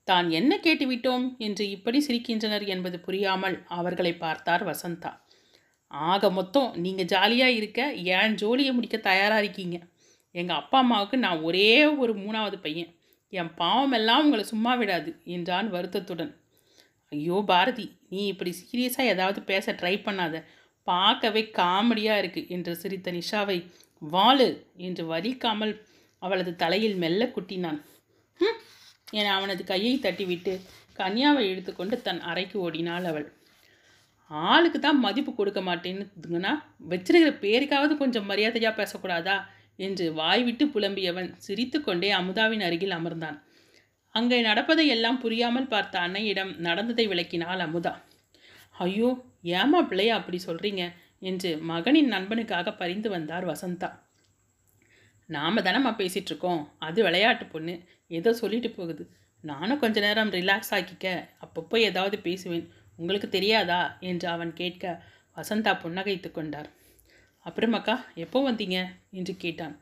[0.10, 5.12] தான் என்ன கேட்டுவிட்டோம் என்று இப்படி சிரிக்கின்றனர் என்பது புரியாமல் அவர்களை பார்த்தார் வசந்தா.
[5.92, 7.80] ஆக மொத்தம் நீங்கள் ஜாலியாக இருக்க
[8.16, 9.78] ஏன் ஜோலியை முடிக்க தயாராக இருக்கீங்க?
[10.36, 11.72] எங்கள் அப்பா அம்மாவுக்கு நான் ஒரே
[12.04, 12.92] ஒரு மூணாவது பையன்.
[13.34, 16.32] என் பாவம் எல்லாம் உங்களை சும்மா விடாது என்றான் வருத்தத்துடன்.
[17.12, 20.36] ஐயோ பாரதி நீ இப்படி சீரியஸாக ஏதாவது பேச ட்ரை பண்ணாத.
[20.88, 23.58] பார்க்கவே காமெடியாக இருக்கு என்று சிரித்த நிஷாவை.
[24.02, 24.50] வாளு
[24.88, 25.74] என்று வலிக்காமல்
[26.22, 27.80] அவளது தலையில் மெல்ல குட்டினான்.
[28.40, 28.58] ம்
[29.14, 30.54] என அவனது கையை தட்டிவிட்டு
[30.98, 33.28] கன்யாவை இழுத்துக்கொண்டு தன் அறைக்கு ஓடினாள் அவள்.
[34.32, 36.52] ஆளுக்கு தான் மதிப்பு கொடுக்க மாட்டேன்னுங்கன்னா
[36.90, 39.38] வச்சிருக்கிற பேருக்காவது கொஞ்சம் மரியாதையாக பேசக்கூடாதா?
[39.76, 43.38] என்று வாய்விட்டு புலம்பியவன் சிரித்துக்கொண்டே அமுதாவின் அருகில் அமர்ந்தான்.
[44.16, 47.94] அங்கே நடப்பதை எல்லாம் புரியாமல் பார்த்த அன்னையிடம் நடந்ததை விளக்கினாள் அமுதா.
[48.78, 49.10] ஐயோ
[49.44, 50.84] ஏமா பிள்ளையா அப்படி சொல்கிறீங்க
[51.20, 53.90] என்று மகனின் நண்பனுக்காக பரிந்து வந்தார் வசந்தா.
[55.26, 57.74] நாம தானம்மா பேசிகிட்ருக்கோம் அது விளையாட்டு பொண்ணு.
[58.12, 59.10] ஏதோ சொல்லிட்டு போகுது.
[59.42, 61.08] நானும் கொஞ்ச நேரம் ரிலாக்ஸ் ஆக்கிக்க
[61.42, 62.72] அப்பப்போ ஏதாவது பேசுவேன்.
[62.96, 63.98] உங்களுக்கு தெரியாதா?
[64.00, 65.04] என்று அவன் கேட்க
[65.38, 66.70] வசந்தா புன்னகைத்து கொண்டார்.
[67.46, 68.86] அப்புறமாக்கா எப்போ வந்தீங்க?
[69.12, 69.80] என்று கேட்டான்.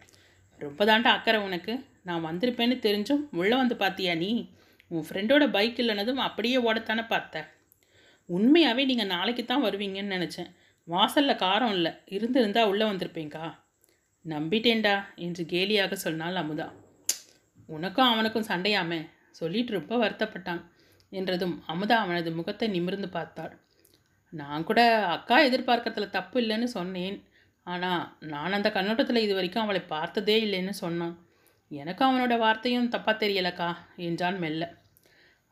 [0.59, 1.85] ரொம்ப தாண்டா அக்கறை உனக்கு.
[2.03, 4.51] நான் வந்திருப்பேன்னு தெரிஞ்சும் உள்ளே வந்து பார்த்தியா நீ?
[4.87, 7.51] உன் ஃப்ரெண்டோட பைக் இல்லைனதும் அப்படியே ஓடத்தானே பார்த்த.
[8.25, 10.51] உண்மையாகவே நீங்கள் நாளைக்கு தான் வருவீங்கன்னு நினச்சேன்.
[10.83, 11.91] வாசலில் காரம் இல்லை.
[12.05, 13.45] இருந்திருந்தா உள்ளே வந்திருப்பேங்க்கா
[14.25, 16.67] நம்பிட்டேன்டா என்று கேலியாக சொன்னாள் அமுதா.
[17.69, 18.99] உனக்கும் அவனுக்கும் சண்டையாமே?
[19.31, 20.61] சொல்லிட்டு ரொம்ப வருத்தப்பட்டான்.
[21.11, 23.53] என்றதும் அமுதா அவனது முகத்தை நிமிர்ந்து பார்த்தாள்.
[24.33, 24.81] நான் கூட
[25.15, 27.17] அக்கா எதிர்பார்க்கறதுல தப்பு இல்லைன்னு சொன்னேன்.
[27.67, 28.03] ஆனால்
[28.33, 31.15] நான் அந்த கண்ணோட்டத்தில் இது வரைக்கும் அவளை பார்த்ததே இல்லைன்னு சொன்னான்.
[31.71, 33.69] எனக்கு அவனோட வார்த்தையும் தப்பாக தெரியலக்கா
[34.07, 34.63] என்றான் மெல்ல.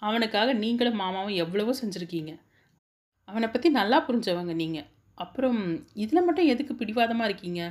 [0.01, 2.31] அவனுக்காக நீங்களும் மாமாவும் எவ்வளவோ செஞ்சுருக்கீங்க.
[3.27, 5.59] அவனை பற்றி நல்லா புரிஞ்சவங்க நீங்கள் அப்புறம்
[6.03, 7.61] இதில் மட்டும் எதுக்கு பிடிவாதமாக இருக்கீங்க?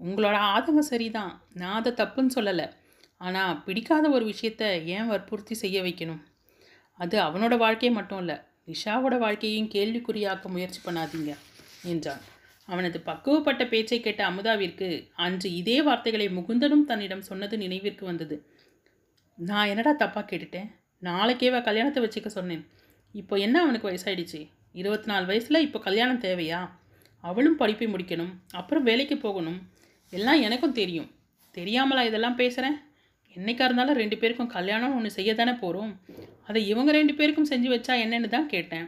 [0.00, 1.32] உங்களோட ஆதங்கம் சரிதான்.
[1.60, 2.66] நான் அதை தப்புன்னு சொல்லலை.
[3.20, 6.20] ஆனால் பிடிக்காத ஒரு விஷயத்த ஏன் வற்புறுத்தி செய்ய வைக்கணும்?
[6.92, 11.32] அது அவனோட வாழ்க்கை மட்டும் இல்லை நிஷாவோட வாழ்க்கையையும் கேள்விக்குறியாக்க முயற்சி பண்ணாதீங்க
[11.82, 12.22] என்றான்.
[12.64, 18.46] அவனது பக்குவப்பட்ட பேச்சை கேட்ட அமுதாவிற்கு அன்று இதே வார்த்தைகளை முகுந்தனும் தன்னிடம் சொன்னது நினைவிற்கு வந்தது.
[19.38, 20.68] நான் என்னடா தப்பாக கேட்டுட்டேன்?
[21.02, 22.64] நாளைக்கேவா கல்யாணத்தை வச்சுக்க சொன்னேன்?
[23.14, 24.40] இப்போ என்ன அவனுக்கு வயசாயிடுச்சு?
[24.72, 26.70] இருபத்தி நாலு வயசில் இப்போ கல்யாணம் தேவையா?
[27.20, 29.60] அவளும் படிப்பை முடிக்கணும் அப்புறம் வேலைக்கு போகணும்.
[30.12, 31.08] எல்லாம் எனக்கும் தெரியும்.
[31.54, 32.76] தெரியாமலா இதெல்லாம் பேசுகிறேன்
[33.38, 35.92] என்னைக்கா இருந்தாலும் ரெண்டு பேருக்கும் கல்யாணம் ஒன்று செய்ய தானே போகிறோம்
[36.48, 38.86] அதை இவங்க ரெண்டு பேருக்கும் செஞ்சு வச்சா என்னன்னு தான் கேட்டேன்.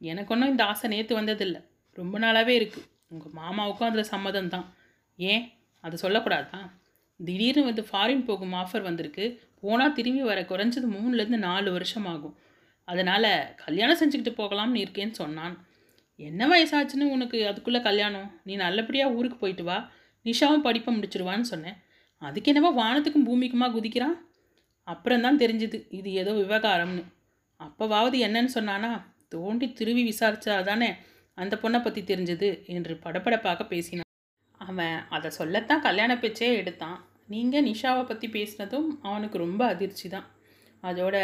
[0.00, 1.60] எனக்கு ஒன்றும் இந்த ஆசை நேற்று வந்ததில்லை.
[2.00, 4.66] ரொம்ப நாளாகவே இருக்குது உங்கள் மாமாவுக்கும் அதில் சம்மதம் தான்.
[5.18, 5.44] ஏன்?
[5.84, 6.60] அதை சொல்லக்கூடாதா?
[7.20, 9.24] திடீர்னு வந்து ஃபாரின் போகும் ஆஃபர் வந்திருக்கு.
[9.60, 12.36] போனால் திரும்பி வர குறைஞ்சது மூணுலேருந்து நாலு வருஷம் ஆகும்.
[12.88, 13.30] அதனால்
[13.64, 15.56] கல்யாணம் செஞ்சுக்கிட்டு போகலாம்னு இருக்கேன்னு சொன்னான்.
[16.28, 18.28] என்ன வயசாச்சுன்னு உனக்கு அதுக்குள்ளே கல்யாணம்?
[18.44, 19.78] நீ நல்லபடியாக ஊருக்கு போயிட்டு வா.
[20.26, 21.78] நிஷாவும் படிப்பை முடிச்சிருவான்னு சொன்னேன்.
[22.22, 24.16] அதுக்கு என்னவோ வானத்துக்கும் பூமிக்குமா குதிக்கிறான்
[24.88, 27.02] அப்புறம் தான் தெரிஞ்சுது இது ஏதோ விவகாரம்னு.
[27.60, 28.90] அப்போவாவது என்னன்னு சொன்னானா
[29.34, 30.90] தோண்டி திருவி விசாரிச்சா தானே
[31.38, 34.08] அந்த பொண்ணை பற்றி தெரிஞ்சது என்று படபடப்பாக பேசினான்.
[34.60, 36.98] அவன் அதை சொல்லத்தான் கல்யாண பேச்சே எடுத்தான்.
[37.34, 40.28] நீங்கள் நிஷாவை பற்றி பேசினதும் அவனுக்கு ரொம்ப அதிர்ச்சி தான்
[40.82, 41.16] அதோட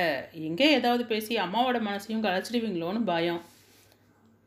[0.49, 3.43] எங்கே ஏதாவது பேசி அம்மாவோட மனசையும் கலைச்சிடுவீங்களோன்னு பயம்.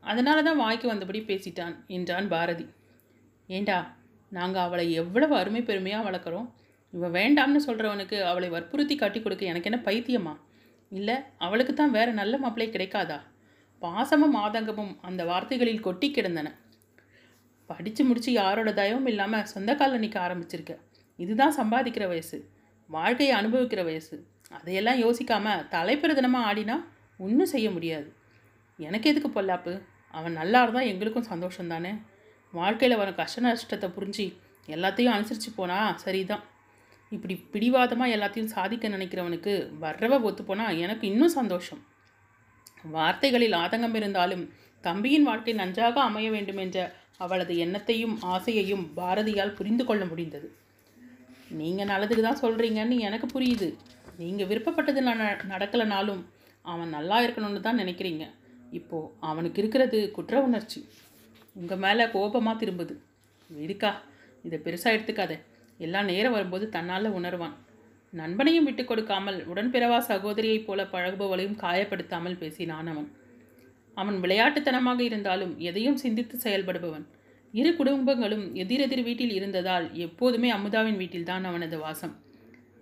[0.03, 2.65] அதனால தான் வாய்க்கு வந்தபடி பேசிட்டான் என்றான் பாரதி.
[3.49, 3.77] ஏண்டா
[4.29, 6.47] நாங்கள் அவளை எவ்வளவு அருமை பெருமையாக வளர்க்குறோம்.
[6.93, 10.33] இவள் வேண்டாம்னு சொல்கிறவனுக்கு அவளை வற்புறுத்தி கட்டி கொடுக்க எனக்கு என்ன பைத்தியமா?
[10.91, 13.19] இல்லை அவளுக்கு தான் வேற நல்ல மாப்பிள்ளை கிடைக்காதா?
[13.81, 16.47] பாசமும் ஆதங்கமும் அந்த வார்த்தைகளில் கொட்டி கிடந்தன.
[17.65, 20.73] படித்து முடித்து யாரோட தயவும் இல்லாமல் சொந்த காலில் நிற்க ஆரம்பிச்சிருக்க.
[21.15, 22.37] இதுதான் சம்பாதிக்கிற வயசு
[22.89, 24.15] வாழ்க்கையை அனுபவிக்கிற வயசு.
[24.49, 26.77] அதையெல்லாம் யோசிக்காமல் தலைப்பிரதனமாக ஆடினா
[27.17, 28.09] ஒன்றும் செய்ய முடியாது.
[28.79, 29.73] எனக்கு எதுக்கு பொல்லாப்பு?
[30.17, 31.91] அவன் நல்லா இருந்தால் எங்களுக்கும் சந்தோஷம் தானே
[32.53, 34.25] வாழ்க்கையில் வர கஷ்ட நஷ்டத்தை புரிஞ்சு
[34.67, 36.43] எல்லாத்தையும் அனுசரித்து போனா சரிதான்.
[37.11, 41.81] இப்படி பிடிவாதமாக எல்லாத்தையும் சாதிக்க நினைக்கிறவனுக்கு வர்றவ ஒத்துப்போனால் எனக்கு இன்னும் சந்தோஷம்.
[42.95, 44.43] வார்த்தைகளில் ஆதங்கம் இருந்தாலும்
[44.83, 46.77] தம்பியின் வாழ்க்கை நன்றாக அமைய வேண்டும் என்ற
[47.25, 50.47] அவளது எண்ணத்தையும் ஆசையையும் பாரதியால் புரிந்து கொள்ள முடிந்தது.
[51.59, 53.69] நீங்கள் நல்லதுக்கு தான் சொல்கிறீங்கன்னு எனக்கு புரியுது.
[54.21, 56.21] நீங்கள் விருப்பப்பட்டது நான் நடக்கலைனாலும்
[56.65, 58.25] அவன் நல்லா இருக்கணும்னு தான் நினைக்கிறீங்க.
[58.79, 60.79] இப்போது அவனுக்கு இருக்கிறது குற்ற உணர்ச்சி.
[61.53, 62.97] உங்கள் மேலே கோபமாக திரும்புது.
[63.49, 64.01] இருக்கா?
[64.43, 65.39] இதை பெருசாக எடுத்துக்காத.
[65.77, 67.53] எல்லாம் நேரம் வரும்போது தன்னால் உணர்வான்.
[68.17, 73.15] நண்பனையும் விட்டு கொடுக்காமல் உடன்பிறவா சகோதரியைப் போல பழகுபவளையும் காயப்படுத்தாமல் பேசினான் அவன்.
[73.93, 77.05] அவன் விளையாட்டுத்தனமாக இருந்தாலும் எதையும் சிந்தித்து செயல்படுபவன்.
[77.51, 82.21] இரு குடும்பங்களும் எதிரெதிர் வீட்டில் இருந்ததால் எப்போதுமே அமுதாவின் வீட்டில்தான் அவனது வாசம்.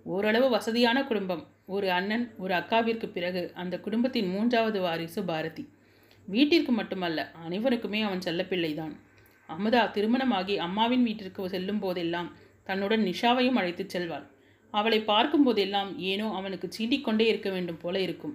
[0.04, 1.46] ஓரளவு வசதியான குடும்பம்.
[1.66, 5.68] ஒரு அண்ணன் ஒரு அக்காவிற்கு பிறகு அந்த குடும்பத்தின் மூன்றாவது வாரிசு பாரதி.
[6.28, 8.94] வீட்டிற்கு மட்டுமல்ல அனைவருக்குமே அவன் செல்லப்பிள்ளைதான்.
[9.48, 12.28] அமுதா திருமணமாகி அம்மாவின் வீட்டிற்கு செல்லும் போதெல்லாம்
[12.64, 14.26] தன்னுடன் நிஷாவையும் அழைத்துச் செல்வாள்.
[14.70, 18.34] அவளை பார்க்கும் போதெல்லாம் ஏனோ அவனுக்கு சீண்டிக்கொண்டே இருக்க வேண்டும் போல இருக்கும்.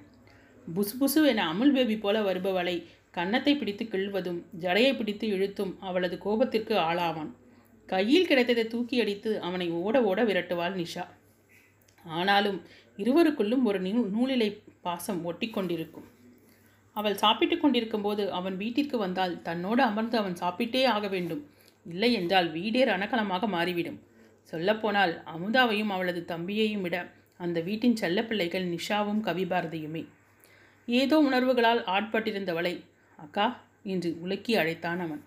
[0.75, 2.75] புசு புசு என அமுல் பேபி போல வருபவளை
[3.11, 7.31] கன்னத்தை பிடித்து கிள்வதும் ஜடையை பிடித்து இழுத்தும் அவளது கோபத்திற்கு ஆளாவான்.
[7.89, 11.05] கையில் கிடைத்ததை தூக்கி அடித்து அவனை ஓட ஓட விரட்டுவாள் நிஷா.
[12.05, 12.59] ஆனாலும்
[12.97, 14.49] இருவருக்குள்ளும் ஒரு நூ நூலிலை
[14.81, 16.07] பாசம் ஒட்டி கொண்டிருக்கும்
[16.93, 21.43] அவள் சாப்பிட்டு கொண்டிருக்கும்போது அவன் வீட்டிற்கு வந்தால் தன்னோடு அமர்ந்து அவன் சாப்பிட்டே ஆக வேண்டும்.
[21.85, 23.99] இல்லை என்றால் வீடே ரணக்கலமாக மாறிவிடும்.
[24.43, 26.97] சொல்லப்போனால் அமுதாவையும் அவளது தம்பியையும் விட
[27.37, 30.03] அந்த வீட்டின் செல்லப்பிள்ளைகள் நிஷாவும் கவிபாரதியுமே.
[30.87, 32.73] ஏதோ உணர்வுகளால் ஆட்பட்டிருந்தவளை
[33.19, 33.47] அக்கா
[33.83, 35.23] என்று உலுக்கி அழைத்தான் அவன்.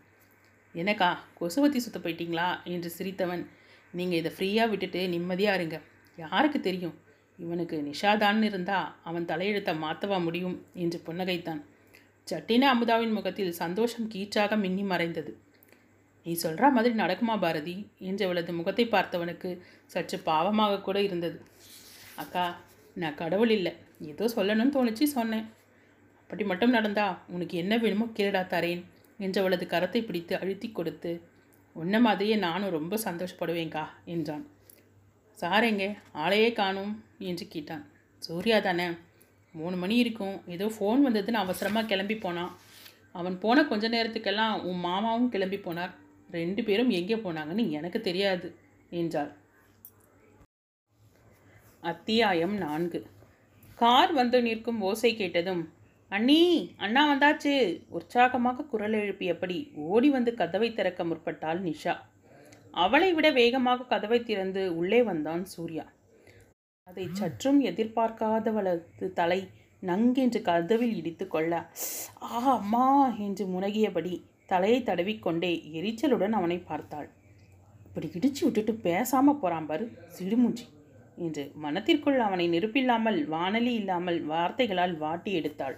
[0.75, 1.09] எனக்கா
[1.41, 2.49] கொசுவத்தி சுத்த போயிட்டீங்களா?
[2.65, 3.45] என்று சிரித்தவன்.
[3.93, 5.81] நீங்கள் இதை ஃப்ரீயாக விட்டுட்டு நிம்மதியாக இருங்க.
[6.19, 6.97] யாருக்கு தெரியும்?
[7.39, 11.61] இவனுக்கு நிஷாதான்னு இருந்தா அவன் தலையெழுத்தை மாற்றவா முடியும் என்று புன்னகைத்தான்.
[12.29, 15.33] சட்டின அமுதாவின் முகத்தில் சந்தோஷம் கீற்றாக மின்னி மறைந்தது.
[16.27, 17.75] நீ சொல்கிற மாதிரி நடக்குமா பாரதி?
[17.99, 19.51] என்று அவளது முகத்தை பார்த்தவனுக்கு
[19.87, 21.39] சற்று பாவமாக கூட இருந்தது.
[22.17, 22.45] அக்கா
[22.97, 23.73] நான் கடவுள் இல்லை.
[24.01, 25.47] ஏதோ சொல்லணும்னு தோணுச்சு சொன்னேன்.
[26.23, 28.83] அப்படி மட்டும் நடந்தா உனக்கு என்ன வேணுமோ கேளடா தரேன்
[29.19, 31.13] என்று அவளது கரத்தை பிடித்து அழுத்தி கொடுத்து
[31.77, 34.45] உன்ன மாதிரியே நானும் ரொம்ப சந்தோஷப்படுவேங்க்கா என்றான்.
[35.39, 36.93] சாரேங்க ஆளையே காணும்.
[37.19, 37.85] என்று கேட்டான்.
[38.19, 38.87] சூர்யா தானே?
[39.53, 40.43] மூணு மணி இருக்கும்.
[40.47, 42.57] ஏதோ ஃபோன் வந்ததுன்னு அவசரமாக கிளம்பி போனான்
[43.13, 45.91] அவன் போன கொஞ்ச நேரத்துக்கெல்லாம் உன் மாமாவும் கிளம்பி போனார்.
[46.31, 48.57] ரெண்டு பேரும் எங்கே போனாங்கன்னு எனக்கு தெரியாது
[48.91, 49.33] என்றாள்.
[51.81, 53.07] அத்தியாயம் நான்கு.
[53.75, 55.73] கார் வந்து நிற்கும் ஓசை கேட்டதும்
[56.09, 57.83] அண்ணி அண்ணா வந்தாச்சு.
[57.89, 61.97] உற்சாகமாக குரல் எழுப்பியபடி ஓடி வந்து கதவை திறக்க முற்பட்டாள் நிஷா.
[62.71, 65.85] அவளை விட வேகமாக கதவை திறந்து உள்ளே வந்தான் சூர்யா.
[66.91, 69.39] அதை சற்றும் எதிர்பார்க்காதவளது தலை
[69.83, 71.53] நங்கென்று கதவில் இடித்து கொள்ள
[72.29, 72.85] ஆ அம்மா
[73.27, 74.13] என்று முனகியபடி
[74.53, 77.09] தலையை தடவிக்கொண்டே எரிச்சலுடன் அவனை பார்த்தாள்.
[77.87, 79.85] இப்படி இடிச்சு விட்டுட்டு பேசாம போறான் பாரு
[80.17, 80.67] சிடுமூஞ்சி
[81.19, 85.77] என்று மனத்திற்குள் அவனை நெருப்பில்லாமல் வானலி இல்லாமல் வார்த்தைகளால் வாட்டி எடுத்தாள்.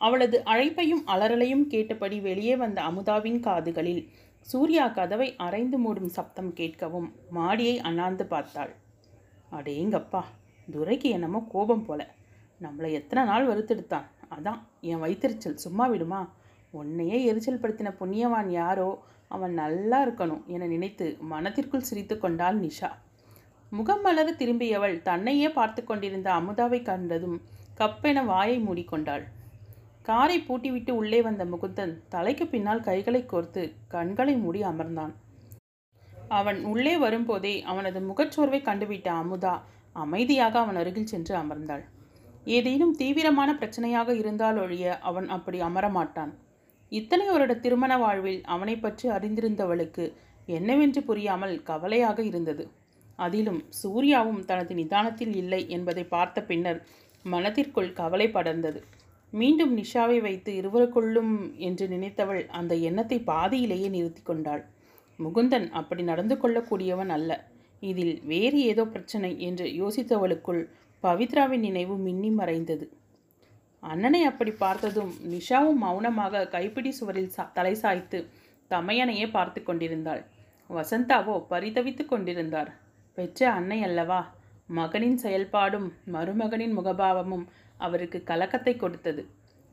[0.00, 4.04] அவளது அழைப்பையும் அலறலையும் கேட்டபடி வெளியே வந்த அமுதாவின் காதுகளில்
[4.48, 8.72] சூர்யா கதவை அரைந்து மூடும் சப்தம் கேட்கவும் மாடியை அண்ணாந்து பார்த்தாள்.
[9.56, 10.22] அடேங்கப்பா
[10.72, 12.00] துரைக்கு என்னமோ கோபம் போல.
[12.62, 14.06] நம்மளை எத்தனை நாள் வறுத்தெடுத்தான்.
[14.30, 16.20] அதான் என் வயிற்றுச்சல் சும்மா விடுமா?
[16.70, 19.02] உன்னையே எரிச்சல் படுத்தின புண்ணியவான் யாரோ?
[19.28, 22.90] அவன் நல்லா இருக்கணும் என நினைத்து மனத்திற்குள் சிரித்து கொண்டாள் நிஷா.
[23.70, 27.38] முகம் மலர திரும்பியவள் தன்னையே பார்த்து கொண்டிருந்த அமுதாவை கண்டதும்
[27.78, 29.24] கப்பென வாயை மூடிக்கொண்டாள்.
[30.02, 35.12] காரை பூட்டிவிட்டு உள்ளே வந்த முகுந்தன் தலைக்கு பின்னால் கைகளை கோர்த்து கண்களை மூடி அமர்ந்தான்.
[36.38, 39.54] அவன் உள்ளே வரும்போதே அவனது முகச்சோர்வை கண்டுவிட்ட அமுதா
[39.96, 41.84] அமைதியாக அவன் அருகில் சென்று அமர்ந்தாள்.
[42.56, 46.32] ஏதேனும் தீவிரமான பிரச்சனையாக இருந்தால் ஒழிய அவன் அப்படி அமரமாட்டான்.
[46.92, 50.04] இத்தனை வருட திருமண வாழ்வில் அவனை பற்றி அறிந்திருந்தவளுக்கு
[50.48, 52.64] என்னவென்று புரியாமல் கவலையாக இருந்தது.
[53.18, 56.80] அதிலும் சூர்யாவும் தனது நிதானத்தில் இல்லை என்பதை பார்த்த பின்னர்
[57.24, 58.80] மனதிற்குள் கவலை படர்ந்தது.
[59.32, 61.34] மீண்டும் நிஷாவை வைத்து இருவருக்குள்ளும்
[61.68, 64.62] என்று நினைத்தவள் அந்த எண்ணத்தை பாதியிலேயே நிறுத்தி கொண்டாள்.
[65.18, 67.30] முகுந்தன் அப்படி நடந்து கொள்ளக்கூடியவன் அல்ல.
[67.82, 70.62] இதில் வேறு ஏதோ பிரச்சனை என்று யோசித்தவளுக்குள்
[71.02, 72.86] பவித்ராவின் நினைவு மின்னி மறைந்தது.
[73.82, 78.18] அண்ணனை அப்படி பார்த்ததும் நிஷாவும் மௌனமாக கைப்பிடி சுவரில் தலை சாய்த்து
[78.70, 80.22] தமையனையே பார்த்து கொண்டிருந்தாள்.
[80.70, 82.70] வசந்தாவோ பரிதவித்து கொண்டிருந்தார்.
[83.18, 84.20] பெற்ற அன்னை அல்லவா?
[84.68, 87.44] மகனின் செயல்பாடும் மருமகனின் முகபாவமும்
[87.76, 89.22] அவருக்கு கலக்கத்தை கொடுத்தது.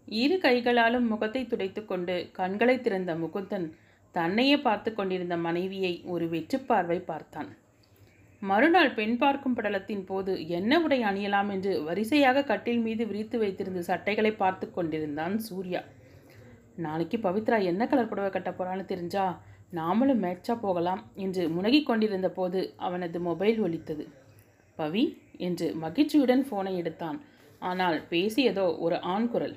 [0.08, 3.67] இரு கைகளாலும் முகத்தை துடைத்து கொண்டு கண்களை திறந்த முகுந்தன்
[4.15, 7.50] தன்னையே பார்த்து கொண்டிருந்த மனைவியை ஒரு வெற்றுப்பார்வை பார்த்தான்.
[8.41, 14.32] மறுநாள் பெண் பார்க்கும் படலத்தின் போது என்ன உடை அணியலாம் என்று வரிசையாக கட்டில் மீது விரித்து வைத்திருந்த சட்டைகளை
[14.36, 15.82] பார்த்து கொண்டிருந்தான் சூர்யா.
[16.86, 19.26] நாளைக்கு பவித்ரா என்ன கலர் புடவை கட்ட போறான்னு தெரிஞ்சா
[19.74, 24.06] நாமளும் மேட்சா போகலாம் என்று முனகிக் கொண்டிருந்த போது அவனது மொபைல் ஒலித்தது.
[24.78, 25.04] பவி
[25.47, 27.19] என்று மகிழ்ச்சியுடன் ஃபோனை எடுத்தான்.
[27.62, 29.56] ஆனால் பேசியதோ ஒரு ஆண் குரல்.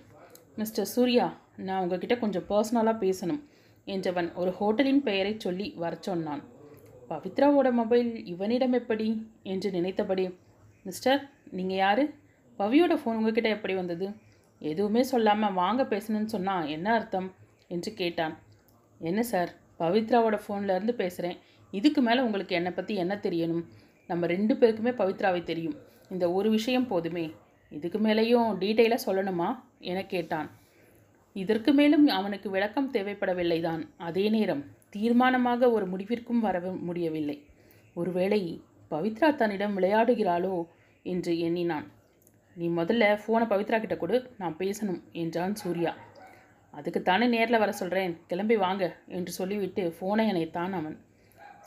[0.57, 1.27] மிஸ்டர் சூர்யா
[1.67, 3.43] நான் உங்ககிட்ட கொஞ்சம் பர்சனலாக பேசணும்.
[3.87, 6.43] என்றவன் ஒரு ஹோட்டலின் பெயரை சொல்லி வரச் சொன்னான்.
[7.09, 9.31] பவித்ராவோட மொபைல் இவனிடம் எப்படி?
[9.43, 10.39] என்று நினைத்தபடி
[10.83, 12.05] மிஸ்டர் நீங்கள் யார்?
[12.59, 14.11] பவியோட ஃபோன் உங்ககிட்ட எப்படி வந்தது?
[14.59, 17.35] எதுவுமே சொல்லாமல் வாங்க பேசணும்னு சொன்னால் என்ன அர்த்தம்?
[17.69, 18.39] என்று கேட்டான்.
[18.99, 21.39] என்ன சார் பவித்ராவோட ஃபோன்லேருந்து பேசுகிறேன்
[21.71, 23.65] இதுக்கு மேலே உங்களுக்கு என்னை பற்றி என்ன தெரியணும்?
[24.07, 25.75] நம்ம ரெண்டு பேருக்குமே பவித்ராவை தெரியும்.
[26.11, 27.33] இந்த ஒரு விஷயம் போதுமே.
[27.71, 29.59] இதுக்கு மேலேயும் டீட்டெயிலாக சொல்லணுமா?
[29.79, 30.51] என கேட்டான்.
[31.37, 33.83] இதற்கு மேலும் அவனுக்கு விளக்கம் தேவைப்படவில்லைதான்.
[34.09, 34.63] அதே நேரம்
[34.95, 36.57] தீர்மானமாக ஒரு முடிவிற்கும் வர
[36.89, 37.37] முடியவில்லை.
[37.97, 38.41] ஒருவேளை
[38.91, 40.55] பவித்ரா தன்னிடம் விளையாடுகிறாளோ
[41.05, 41.87] என்று எண்ணினான்.
[42.57, 45.93] நீ முதல்ல ஃபோனை பவித்ரா கிட்ட கொடு நான் பேசணும் என்றான் சூர்யா.
[46.75, 48.85] அதுக்குத்தானே நேரில் வர சொல்கிறேன் கிளம்பி வாங்க
[49.17, 50.97] என்று சொல்லிவிட்டு ஃபோனை அணைத்தான் அவன்.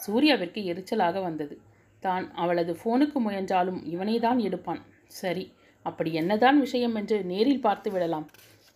[0.06, 1.56] சூர்யாவிற்கு எரிச்சலாக வந்தது.
[2.04, 4.82] தான் அவளது ஃபோனுக்கு முயன்றாலும் இவனே தான் எடுப்பான்.
[5.22, 5.46] சரி
[5.86, 8.28] அப்படி என்னதான் விஷயம் என்று நேரில் பார்த்து விடலாம்.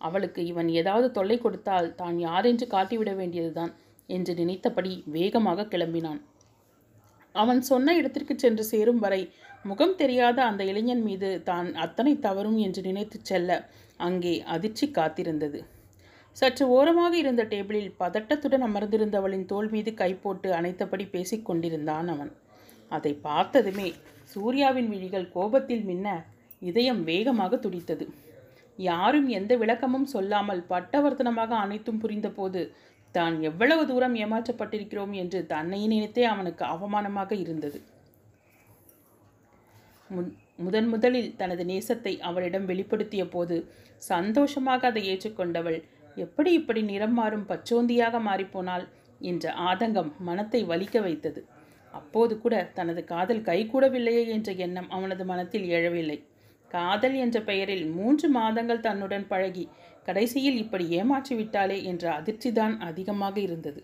[0.06, 3.72] அவளுக்கு இவன் ஏதாவது தொல்லை கொடுத்தால் தான் யாரென்று காட்டிவிட வேண்டியதுதான்
[4.08, 6.20] என்று நினைத்தபடி வேகமாக கிளம்பினான்.
[7.34, 9.22] அவன் சொன்ன இடத்திற்கு சென்று சேரும் வரை
[9.64, 13.50] முகம் தெரியாத அந்த இளைஞன் மீது தான் அத்தனை தவறும் என்று நினைத்து செல்ல
[14.00, 15.60] அங்கே அதிர்ச்சி காத்திருந்தது.
[16.36, 22.32] சற்று ஓரமாக இருந்த டேபிளில் பதட்டத்துடன் அமர்ந்திருந்தவளின் தோள் மீது கை போட்டு அணைத்தபடி பேசிக் கொண்டிருந்தான் அவன்.
[22.90, 23.88] அதை பார்த்ததுமே
[24.32, 26.08] சூர்யாவின் விழிகள் கோபத்தில் மின்ன
[26.70, 28.06] இதயம் வேகமாக துடித்தது.
[28.76, 32.74] யாரும் எந்த விளக்கமும் சொல்லாமல் பட்டவர்த்தனமாக அனைத்தும் புரிந்தபோது
[33.12, 37.82] தான் எவ்வளவு தூரம் ஏமாற்றப்பட்டிருக்கிறோம் என்று தன்னை நினைத்தே அவனுக்கு அவமானமாக இருந்தது.
[40.10, 45.82] முன்- முதன் முதலில் தனது நேசத்தை அவளிடம் வெளிப்படுத்திய போது சந்தோஷமாக அதை ஏற்றுக்கொண்டவள்
[46.14, 51.46] எப்படி இப்படி நிறம் மாறும் பச்சோந்தியாக மாறிப்போனாள் என்ற ஆதங்கம் மனத்தை வலிக்க வைத்தது.
[51.92, 56.24] அப்போது கூட தனது காதல் கைகூடவில்லையே என்ற எண்ணம் அவனது மனத்தில் எழவில்லை.
[56.74, 59.64] காதல் என்ற பெயரில் மூன்று மாதங்கள் தன்னுடன் பழகி
[60.06, 63.80] கடைசியில் இப்படி ஏமாற்றிவிட்டாளே என்ற அதிர்ச்சிதான் அதிகமாக இருந்தது.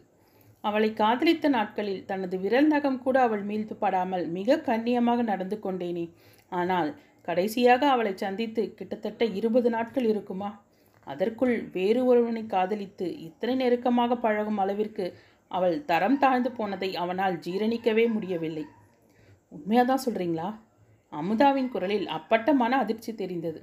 [0.64, 6.06] அவளை காதலித்த நாட்களில் தனது விரல் நகம் கூட அவள் மீது படாமல் மிக கண்ணியமாக நடந்து கொண்டேனே.
[6.52, 6.90] ஆனால்
[7.28, 10.50] கடைசியாக அவளை சந்தித்து கிட்டத்தட்ட இருபது நாட்கள் இருக்குமா?
[11.06, 15.04] அதற்குள் வேறு ஒருவனை காதலித்து இத்தனை நெருக்கமாக பழகும் அளவிற்கு
[15.50, 18.64] அவள் தரம் தாழ்ந்து போனதை அவனால் ஜீரணிக்கவே முடியவில்லை.
[19.52, 20.48] உண்மையாக தான் சொல்கிறீங்களா
[21.12, 23.60] அமுதாவின் குரலில் அப்பட்டமான அதிர்ச்சி தெரிந்தது.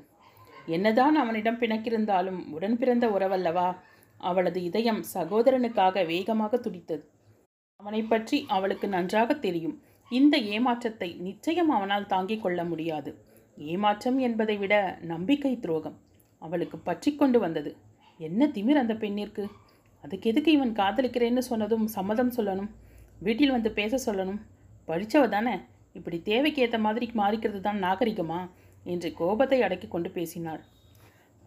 [0.66, 3.76] என்னதான் அவனிடம் பிணக்கிருந்தாலும் உடன் பிறந்த உறவல்லவா?
[4.18, 7.10] அவளது இதயம் சகோதரனுக்காக வேகமாக துடித்தது.
[7.80, 9.82] அவனை பற்றி அவளுக்கு நன்றாக தெரியும்.
[10.10, 13.12] இந்த ஏமாற்றத்தை நிச்சயம் அவனால் தாங்கிக் கொள்ள முடியாது.
[13.58, 15.98] ஏமாற்றம் என்பதை விட நம்பிக்கை துரோகம்.
[16.38, 17.76] அவளுக்கு பற்றி கொண்டு வந்தது.
[18.18, 19.50] என்ன திமிர் அந்த பெண்ணிற்கு?
[20.04, 22.70] அதுக்கு எதுக்கு இவன் காதலிக்கிறேன்னு சொன்னதும் சம்மதம் சொல்லணும்.
[23.20, 24.42] வீட்டில் வந்து பேச சொல்லணும்.
[24.86, 25.56] படித்தவ தானே?
[25.96, 28.40] இப்படி தேவைக்கு ஏற்ற மாதிரி மாறிக்கிறது தான் நாகரிகமா?
[28.86, 30.62] என்று கோபத்தை அடக்கி கொண்டு பேசினாள்.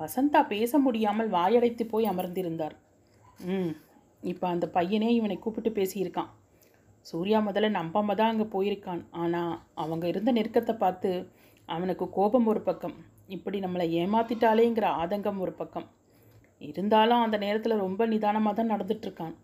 [0.01, 2.77] வசந்தா பேச முடியாமல் வாயடைத்து போய் அமர்ந்திருந்தார்.
[3.53, 3.73] ம்
[4.23, 6.31] இப்போ அந்த பையனே இவனை கூப்பிட்டு பேசியிருக்கான்.
[7.07, 9.03] சூர்யா முதல்ல நம்பாம தான் அங்கே போயிருக்கான்.
[9.23, 11.11] ஆனால் அவங்க இருந்த நெருக்கத்தை பார்த்து
[11.69, 12.97] அவனுக்கு கோபம் ஒரு பக்கம்.
[13.37, 15.87] இப்படி நம்மளை ஏமாத்திட்டாலேங்கிற ஆதங்கம் ஒரு பக்கம்.
[16.61, 19.35] இருந்தாலும் அந்த நேரத்தில் ரொம்ப நிதானமாக தான் நடந்துட்டுருக்கான்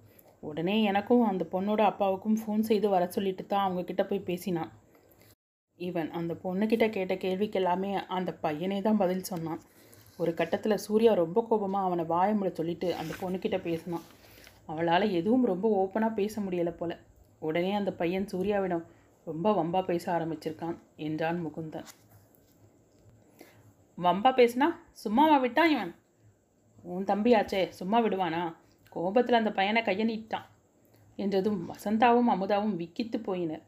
[0.42, 4.72] உடனே எனக்கும் அந்த பொண்ணோட அப்பாவுக்கும் ஃபோன் செய்து வர சொல்லிட்டு தான் அவங்கக்கிட்ட போய் பேசினான்.
[5.78, 9.60] இவன் அந்த பொண்ணுக்கிட்ட கேட்ட கேள்விக்கு எல்லாமே அந்த பையனே தான் பதில் சொன்னான்.
[10.16, 14.04] ஒரு கட்டத்தில் சூர்யா ரொம்ப கோபமாக அவனை வாயமுட சொல்லிட்டு அந்த பொண்ணுக்கிட்ட பேசினான்.
[14.66, 16.92] அவளால் எதுவும் ரொம்ப ஓப்பனாக பேச முடியலை போல.
[17.38, 18.84] உடனே அந்த பையன் சூர்யாவிடம்
[19.24, 21.88] ரொம்ப வம்பா பேச ஆரம்பிச்சிருக்கான் என்றான் முகுந்தன்.
[23.98, 25.92] வம்பா பேசினா சும்மாவா விட்டான் இவன்?
[26.84, 28.54] உன் தம்பியாச்சே சும்மா விடுவானா?
[28.88, 30.48] கோபத்தில் அந்த பையனை கையை நீட்டான்
[31.16, 33.64] என்றதும் வசந்தாவும் அமுதாவும் விக்கித்து போயினர்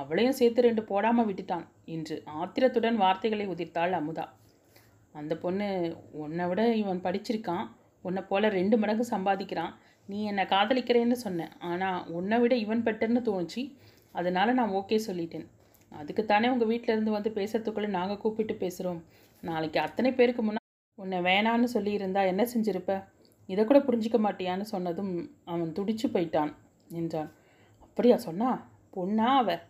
[0.00, 4.24] அவளையும் சேர்த்து ரெண்டு போடாமல் விட்டுட்டான் என்று ஆத்திரத்துடன் வார்த்தைகளை உதிர்த்தாள் அமுதா.
[5.14, 5.66] அந்த பொண்ணு
[6.24, 7.64] உன்னை விட இவன் படிச்சிருக்கான்.
[8.04, 9.72] உன்னை போல ரெண்டு மடங்கு சம்பாதிக்கிறான்.
[10.08, 13.62] நீ என்னை காதலிக்கிறேன்னு சொன்னேன் ஆனால் உன்னை விட இவன் பெட்டர்னு தோணுச்சு.
[14.14, 15.46] அதனால் நான் ஓகே சொல்லிட்டேன்.
[15.92, 19.00] அதுக்குத்தானே உங்கள் வீட்டில் இருந்து வந்து பேசுறதுக்குள்ளே நாங்கள் கூப்பிட்டு பேசுகிறோம்
[19.42, 22.92] நாளைக்கு அத்தனை பேருக்கு முன்னாடி உன்னை வேணான்னு சொல்லியிருந்தா என்ன செஞ்சிருப்ப?
[23.48, 25.12] இதை கூட புரிஞ்சிக்க மாட்டியான்னு சொன்னதும்
[25.44, 26.52] அவன் துடிச்சு போயிட்டான்
[27.00, 27.30] என்றான்.
[27.84, 28.50] அப்படியா சொன்னா?
[28.96, 29.62] பொண்ணா அவள்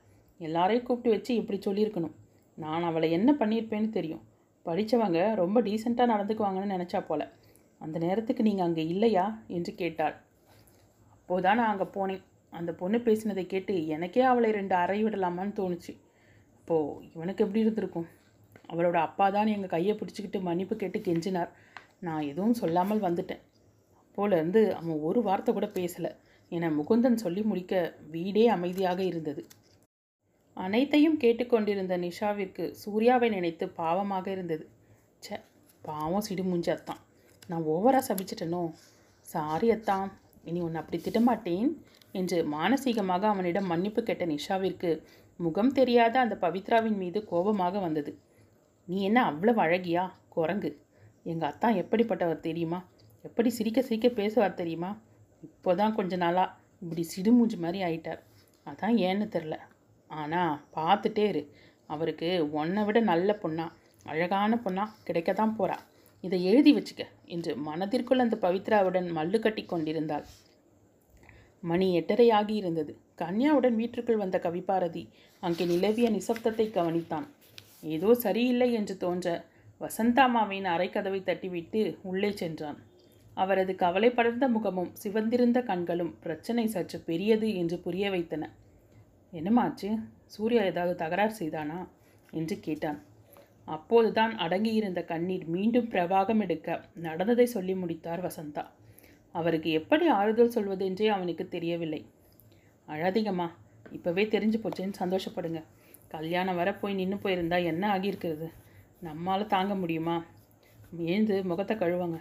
[0.43, 2.15] எல்லாரையும் கூப்பிட்டு வச்சு இப்படி சொல்லியிருக்கணும்.
[2.59, 4.23] நான் அவளை என்ன பண்ணியிருப்பேன்னு தெரியும்.
[4.67, 7.23] படித்தவங்க ரொம்ப டீசெண்டாக நடந்துக்குவாங்கன்னு நினச்சா போல.
[7.81, 9.43] அந்த நேரத்துக்கு நீங்கள் அங்கே இல்லையா?
[9.49, 10.17] என்று கேட்டாள்.
[11.15, 12.23] அப்போதான் நான் அங்கே போனேன்.
[12.51, 15.93] அந்த பொண்ணு பேசினதை கேட்டு எனக்கே அவளை ரெண்டு அறை விடலாமான்னு தோணுச்சு.
[16.59, 18.09] அப்போது இவனுக்கு எப்படி இருந்திருக்கும்?
[18.71, 21.51] அவளோட அப்பா தான் எங்கள் கையை பிடிச்சிக்கிட்டு மன்னிப்பு கேட்டு கெஞ்சினார்.
[22.01, 23.43] நான் எதுவும் சொல்லாமல் வந்துட்டேன்.
[24.07, 26.11] அப்போலேருந்து அவன் ஒரு வார்த்தை கூட பேசலை.
[26.53, 29.43] என முகுந்தன் சொல்லி முடிக்க வீடே அமைதியாக இருந்தது.
[30.63, 34.65] அனைத்தையும் கேட்டுக்கொண்டிருந்த நிஷாவிற்கு சூர்யாவை நினைத்து பாவமாக இருந்தது.
[35.19, 35.37] சே
[35.83, 37.01] பாவம் சிடுமுஞ்சி அத்தான்.
[37.47, 38.63] நான் ஓவராக சபிச்சிட்டனோ?
[39.29, 40.09] சாரி அத்தான்
[40.45, 41.71] இனி உன்னை அப்படி திட்டமாட்டேன்
[42.13, 44.91] என்று மானசீகமாக அவனிடம் மன்னிப்பு கேட்ட நிஷாவிற்கு
[45.37, 48.13] முகம் தெரியாத அந்த பவித்ராவின் மீது கோபமாக வந்தது.
[48.89, 50.05] நீ என்ன அவ்வளவு அழகியா?
[50.29, 50.71] குரங்கு.
[51.27, 52.81] எங்கள் அத்தான் எப்படிப்பட்டவர் தெரியுமா?
[53.23, 54.91] எப்படி சிரிக்க சிரிக்க பேசுவார் தெரியுமா?
[55.47, 58.21] இப்போதான் கொஞ்ச நாளாக இப்படி சிடுமூஞ்சி மாதிரி ஆயிட்டார்.
[58.67, 59.57] அதான் ஏன்னு தெரில.
[60.21, 61.43] ஆனால் பார்த்துட்டே இரு.
[61.87, 62.29] அவருக்கு
[62.61, 63.67] உன்னை விட நல்ல பொண்ணா
[64.07, 65.77] அழகான பொண்ணா கிடைக்க தான் போறா.
[66.25, 67.03] இதை எழுதி வச்சுக்க.
[67.27, 70.27] என்று மனதிற்குள் அந்த பவித்ராவுடன் மல்லு கட்டி கொண்டிருந்தாள்.
[71.63, 75.03] மணி எட்டரையாகி இருந்தது கன்யாவுடன் வீட்டிற்குள் வந்த கவிபாரதி
[75.43, 77.27] அங்கே நிலவிய நிசப்தத்தை கவனித்தான்.
[77.95, 79.29] ஏதோ சரியில்லை என்று தோன்ற
[79.81, 82.79] வசந்தாமாவின் அரைக்கதவை தட்டிவிட்டு உள்ளே சென்றான்.
[83.37, 88.45] அவரது கவலை படர்ந்த முகமும் சிவந்திருந்த கண்களும் பிரச்சனை சற்று பெரியது என்று புரிய வைத்தன.
[89.33, 90.03] என்னமாச்சு?
[90.25, 91.89] சூர்யா ஏதாவது தகராறு செய்தானா?
[92.31, 93.03] என்று கேட்டான்.
[93.65, 98.67] அப்போதுதான் அடங்கியிருந்த கண்ணீர் மீண்டும் பிரவாகம் எடுக்க நடந்ததை சொல்லி முடித்தார் வசந்தா.
[99.33, 102.07] அவருக்கு எப்படி ஆறுதல் சொல்வதென்றே அவனுக்கு தெரியவில்லை.
[102.89, 103.51] அழாதீங்கம்மா
[103.93, 105.65] இப்போவே தெரிஞ்சு போச்சேன்னு சந்தோஷப்படுங்க.
[106.09, 108.53] கல்யாணம் வர போய் நின்று போயிருந்தா என்ன ஆகியிருக்கிறது?
[109.01, 110.25] நம்மால் தாங்க முடியுமா?
[110.99, 112.21] ஏந்து முகத்தை கழுவாங்க.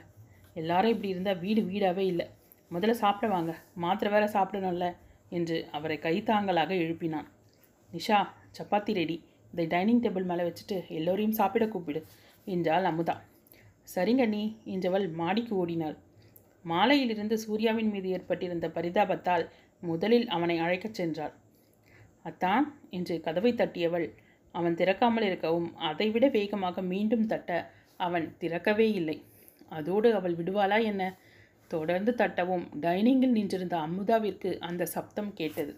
[0.53, 2.29] எல்லாரும் இப்படி இருந்தால் வீடு வீடாகவே இல்லை.
[2.71, 3.55] முதல்ல சாப்பிட வாங்க.
[3.73, 4.95] மாத்திரை வேற சாப்பிடணும்ல.
[5.31, 7.27] என்று அவரை கைத்தாங்கலாக எழுப்பினான்.
[7.91, 8.19] நிஷா
[8.57, 9.17] சப்பாத்தி ரெடி
[9.53, 12.01] இதை டைனிங் டேபிள் மேலே வச்சுட்டு எல்லோரையும் சாப்பிட கூப்பிடு
[12.47, 13.15] என்றாள் அமுதா.
[13.95, 15.97] சரிங்க நீ என்றவள் மாடிக்கு ஓடினாள்.
[16.65, 19.45] மாலையிலிருந்து சூர்யாவின் மீது ஏற்பட்டிருந்த பரிதாபத்தால்
[19.83, 21.33] முதலில் அவனை அழைக்கச் சென்றாள்.
[22.23, 24.07] அத்தான் என்று கதவை தட்டியவள்
[24.55, 27.51] அவன் திறக்காமல் இருக்கவும் அதைவிட வேகமாக மீண்டும் தட்ட
[27.99, 29.17] அவன் திறக்கவே இல்லை.
[29.69, 31.03] அதோடு அவள் விடுவாளா என்ன?
[31.73, 35.73] தொடர்ந்து தட்டவும் டைனிங்கில் நின்றிருந்த அமுதாவிற்கு அந்த சப்தம் கேட்டது.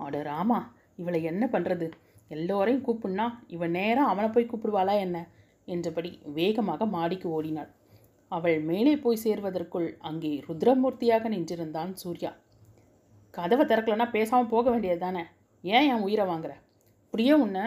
[0.00, 0.58] அட ராமா
[0.96, 1.86] இவளை என்ன பண்ணுறது
[2.28, 5.18] எல்லோரையும் கூப்பிடுனா இவன் நேராக அவனை போய் கூப்பிடுவாளா என்ன?
[5.68, 7.70] என்றபடி வேகமாக மாடிக்கு ஓடினாள்.
[8.28, 12.32] அவள் மேலே போய் சேர்வதற்குள் அங்கே ருத்ரமூர்த்தியாக நின்றிருந்தான் சூர்யா.
[13.34, 15.22] கதவை திறக்கலன்னா பேசாமல் போக வேண்டியது தானே?
[15.64, 16.52] ஏன் என் உயிரை வாங்குற?
[17.04, 17.58] அப்படியே உன்ன?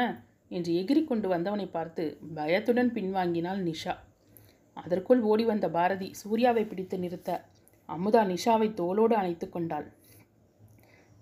[0.50, 2.04] என்று எகிரி கொண்டு வந்தவனை பார்த்து
[2.36, 3.94] பயத்துடன் பின்வாங்கினாள் நிஷா.
[4.84, 7.46] அதற்குள் ஓடி வந்த பாரதி சூர்யாவை பிடித்து நிறுத்த
[7.90, 9.92] அமுதா நிஷாவை தோளோடு அணைத்து கொண்டாள்.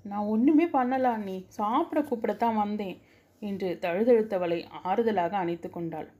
[0.04, 1.46] நான் ஒன்றுமே பண்ணல அண்ணி.
[1.48, 2.98] சாப்பிட கூப்பிடத்தான் வந்தேன்
[3.40, 6.12] என்று தழுதழுத்தவளை ஆறுதலாக அணைத்து கொண்டாள்.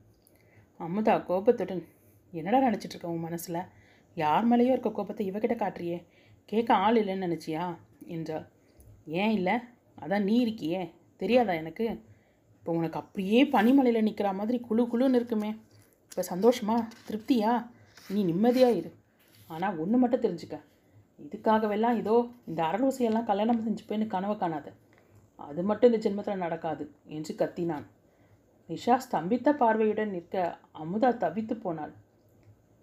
[0.80, 1.86] அமுதா கோபத்துடன்
[2.30, 3.62] என்னடா நினச்சிட்டு இருக்க உன் மனசில்?
[4.14, 6.04] யார் மேலேயோ இருக்க கோபத்தை இவகிட்ட காட்டுறியே?
[6.44, 7.76] கேட்க ஆள் இல்லைன்னு நினச்சியா?
[8.04, 8.46] என்றாள்.
[9.04, 9.52] ஏன் இல்லை?
[10.00, 10.92] அதான் நீ இருக்கியே.
[11.16, 11.86] தெரியாதா எனக்கு?
[12.58, 15.54] இப்போ உனக்கு அப்படியே பனிமலையில் நிற்கிற மாதிரி குழு குழுன்னு இருக்குமே.
[16.16, 16.74] இப்போ சந்தோஷமா?
[17.06, 17.50] திருப்தியா?
[18.10, 18.90] நீ நிம்மதியாக இரு.
[19.50, 20.56] ஆனால் ஒன்று மட்டும் தெரிஞ்சுக்க.
[21.24, 22.14] இதுக்காகவெல்லாம் இதோ
[22.44, 24.72] இந்த அரலூசையெல்லாம் கல்யாணம் செஞ்சுப்பேன்னு கனவு காணாத.
[25.38, 27.84] அது மட்டும் இந்த ஜென்மத்தில் நடக்காது என்று கத்தினான்.
[28.68, 31.92] நிஷா ஸ்தம்பித்த பார்வையுடன் நிற்க அமுதா தவித்து போனாள்.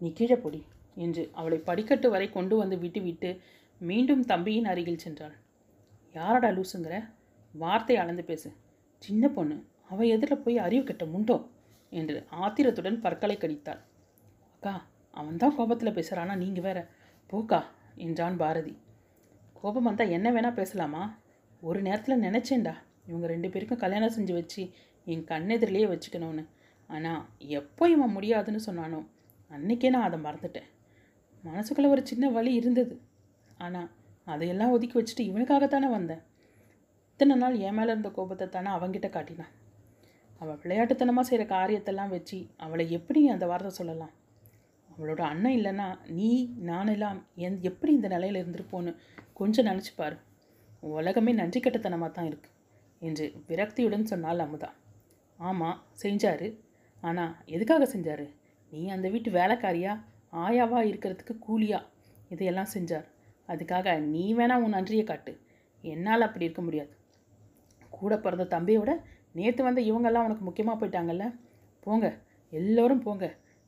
[0.02, 0.62] நீ கீழே பொடி
[0.96, 3.32] என்று அவளை படிக்கட்டு வரை கொண்டு வந்து விட்டுவிட்டு
[3.82, 5.36] மீண்டும் தம்பியின் அருகில் சென்றாள்.
[6.16, 7.02] யாரடா லூசுங்கிற?
[7.54, 8.52] வார்த்தை அளந்து பேசு.
[8.98, 9.58] சின்ன பொண்ணு
[9.90, 11.40] அவள் எதிரில் போய் அறிவு கட்ட முண்டோ?
[12.00, 13.82] என்று ஆத்திரத்துடன் பற்களை கடித்தாள்.
[14.50, 14.74] அக்கா
[15.14, 16.80] அவன்தான் கோபத்தில் பேசுகிறானா நீங்கள் வேற.
[17.30, 17.60] போக்கா
[17.96, 18.74] என்றான் பாரதி.
[19.54, 21.04] கோபம் வந்தால் என்ன வேணால் பேசலாமா?
[21.62, 22.74] ஒரு நேரத்தில் நினச்சேன்டா.
[23.08, 24.62] இவங்க ரெண்டு பேருக்கும் கல்யாணம் செஞ்சு வச்சு
[25.08, 26.44] என் கண்ணெதிரிலேயே வச்சுக்கணும்னு.
[26.90, 27.22] ஆனால்
[27.60, 29.00] எப்போ இவன் முடியாதுன்னு சொன்னானோ
[29.52, 30.70] அன்னைக்கே நான் அதை மறந்துட்டேன்.
[31.44, 32.96] மனசுக்குள்ளே ஒரு சின்ன வலி இருந்தது.
[33.58, 33.90] ஆனால்
[34.28, 36.24] அதையெல்லாம் ஒதுக்கி வச்சுட்டு இவனுக்காகத்தானே வந்தேன்.
[37.12, 39.52] இத்தனை நாள் என் மேலே இருந்த கோபத்தை தானே அவங்கிட்ட காட்டினான்.
[40.44, 44.14] அவள் விளையாட்டுத்தனமாக செய்கிற காரியத்தெல்லாம் வச்சு அவளை எப்படி அந்த வார்த்தை சொல்லலாம்?
[44.90, 45.86] அவளோட அண்ணன் இல்லைன்னா
[46.18, 46.30] நீ
[46.66, 48.92] நானெல்லாம் என் எப்படி இந்த நிலையில் இருந்திருப்போன்னு
[49.34, 49.94] கொஞ்சம் நினச்சி
[50.80, 52.52] உலகமே நன்றி கட்டத்தனமாக தான் இருக்குது
[53.00, 54.70] என்று விரக்தியுடன் சொன்னாள் அமுதா.
[55.40, 56.48] ஆமாம் செஞ்சாரு.
[57.02, 58.26] ஆனால் எதுக்காக செஞ்சார்?
[58.72, 59.94] நீ அந்த வீட்டு வேலைக்காரியா?
[60.44, 61.80] ஆயாவாக இருக்கிறதுக்கு கூலியா?
[62.30, 63.08] இதையெல்லாம் செஞ்சார்.
[63.48, 65.34] அதுக்காக நீ வேணா உன் நன்றியை காட்டு.
[65.84, 66.94] என்னால் அப்படி இருக்க முடியாது.
[67.90, 68.92] கூட பிறந்த தம்பியோட
[69.36, 71.26] நேற்று வந்த இவங்கெல்லாம் உனக்கு முக்கியமாக போயிட்டாங்கல்ல?
[71.86, 72.08] போங்க
[72.52, 73.26] எல்லோரும் போங்க.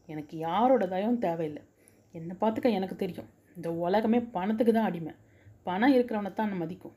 [0.09, 1.63] எனக்கு யாரோட தயவும் தேவையில்லை.
[2.13, 3.29] என்னை பார்த்துக்க எனக்கு தெரியும்.
[3.57, 5.13] இந்த உலகமே பணத்துக்கு தான் அடிமை.
[5.67, 6.95] பணம் இருக்கிறவனை தான் மதிக்கும்.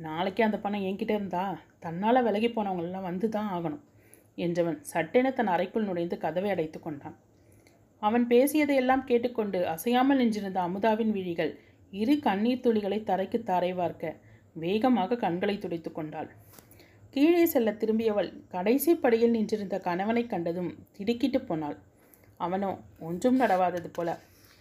[0.00, 1.44] நாளைக்கே அந்த பணம் என்கிட்ட இருந்தா
[1.84, 3.84] தன்னால் விலகி போனவங்களெல்லாம் வந்து தான் ஆகணும்
[4.38, 7.16] என்றவன் சட்டென தன் அறைக்குள் நுழைந்து கதவை அடைத்து கொண்டான்.
[8.02, 11.52] அவன் பேசியதையெல்லாம் கேட்டுக்கொண்டு அசையாமல் நின்றிருந்த அமுதாவின் விழிகள்
[11.92, 14.14] இரு கண்ணீர் துளிகளை தரைக்கு தரை வார்க்க
[14.64, 16.28] வேகமாக கண்களை துடைத்து கொண்டாள்.
[17.16, 21.76] கீழே செல்ல திரும்பியவள் கடைசி படியில் நின்றிருந்த கணவனை கண்டதும் திடுக்கிட்டு போனாள்.
[22.36, 22.70] அவனோ
[23.08, 24.08] ஒன்றும் நடவாதது போல.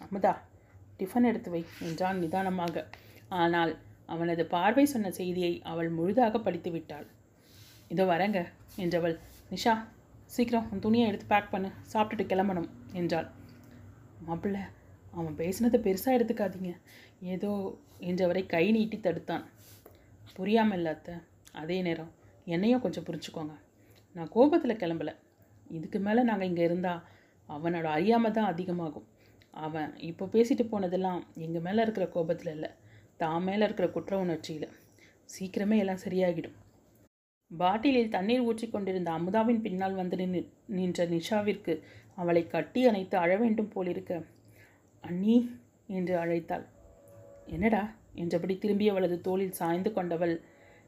[0.01, 0.31] அமுதா
[0.99, 2.85] டிஃபன் எடுத்து வை என்றான் நிதானமாக.
[3.41, 3.73] ஆனால்
[4.05, 7.05] அவனது பார்வை சொன்ன செய்தியை அவள் முழுதாக படித்து விட்டாள்.
[7.91, 8.39] இதோ வரங்க
[8.83, 9.17] என்றவள்.
[9.51, 9.75] நிஷா
[10.35, 11.71] சீக்கிரம் உன் துணியை எடுத்து பேக் பண்ணு.
[11.93, 13.29] சாப்பிட்டுட்டு கிளம்பணும் என்றாள்.
[14.27, 14.59] மாப்பிள்ள
[15.13, 16.73] அவன் பேசினதை பெருசாக எடுத்துக்காதீங்க.
[17.33, 17.53] ஏதோ
[18.09, 19.47] என்றவரை கை நீட்டி தடுத்தான்.
[20.37, 21.23] புரியாமல் இல்லாத்த
[21.63, 22.13] அதே நேரம்.
[22.45, 23.53] என்னையும் கொஞ்சம் புரிஞ்சுக்கோங்க.
[24.13, 25.11] நான் கோபத்தில் கிளம்பல.
[25.67, 27.01] இதுக்கு மேலே நாங்கள் இங்கே இருந்தால்
[27.49, 29.07] அவனோட அறியாமை தான் அதிகமாகும்.
[29.49, 32.69] அவன் இப்போ பேசிட்டு போனதெல்லாம் எங்கள் மேலே இருக்கிற கோபத்தில் இல்லை.
[33.17, 34.69] தான் மேலே இருக்கிற குற்ற உணர்ச்சியில்.
[35.33, 36.55] சீக்கிரமே எல்லாம் சரியாகிடும்.
[37.51, 41.73] பாட்டிலில் தண்ணீர் ஊற்றி கொண்டிருந்த அமுதாவின் பின்னால் வந்து நின் நின்ற நிஷாவிற்கு
[42.15, 44.23] அவளை கட்டி அணைத்து அழ வேண்டும் போலிருக்க.
[45.01, 45.37] அண்ணி
[45.87, 46.65] என்று அழைத்தாள்.
[47.45, 47.95] என்னடா?
[48.13, 50.35] என்றபடி திரும்பி அவளது தோளில் சாய்ந்து கொண்டவள்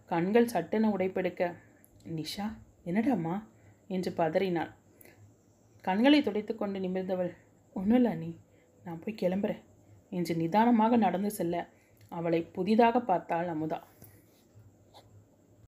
[0.09, 1.41] கண்கள் சட்டென உடைப்பெடுக்க
[2.09, 2.45] நிஷா
[2.85, 3.35] என்னடாம்மா?
[3.87, 4.71] என்று பதறினாள்.
[5.81, 7.31] கண்களை துடைத்து கொண்டு நிமிர்ந்தவள்
[7.73, 8.31] ஒன்றும் இல்லை அண்ணி
[8.83, 9.63] நான் போய் கிளம்புறேன்
[10.09, 11.55] என்று நிதானமாக நடந்து செல்ல
[12.11, 13.79] அவளை புதிதாக பார்த்தாள் அமுதா.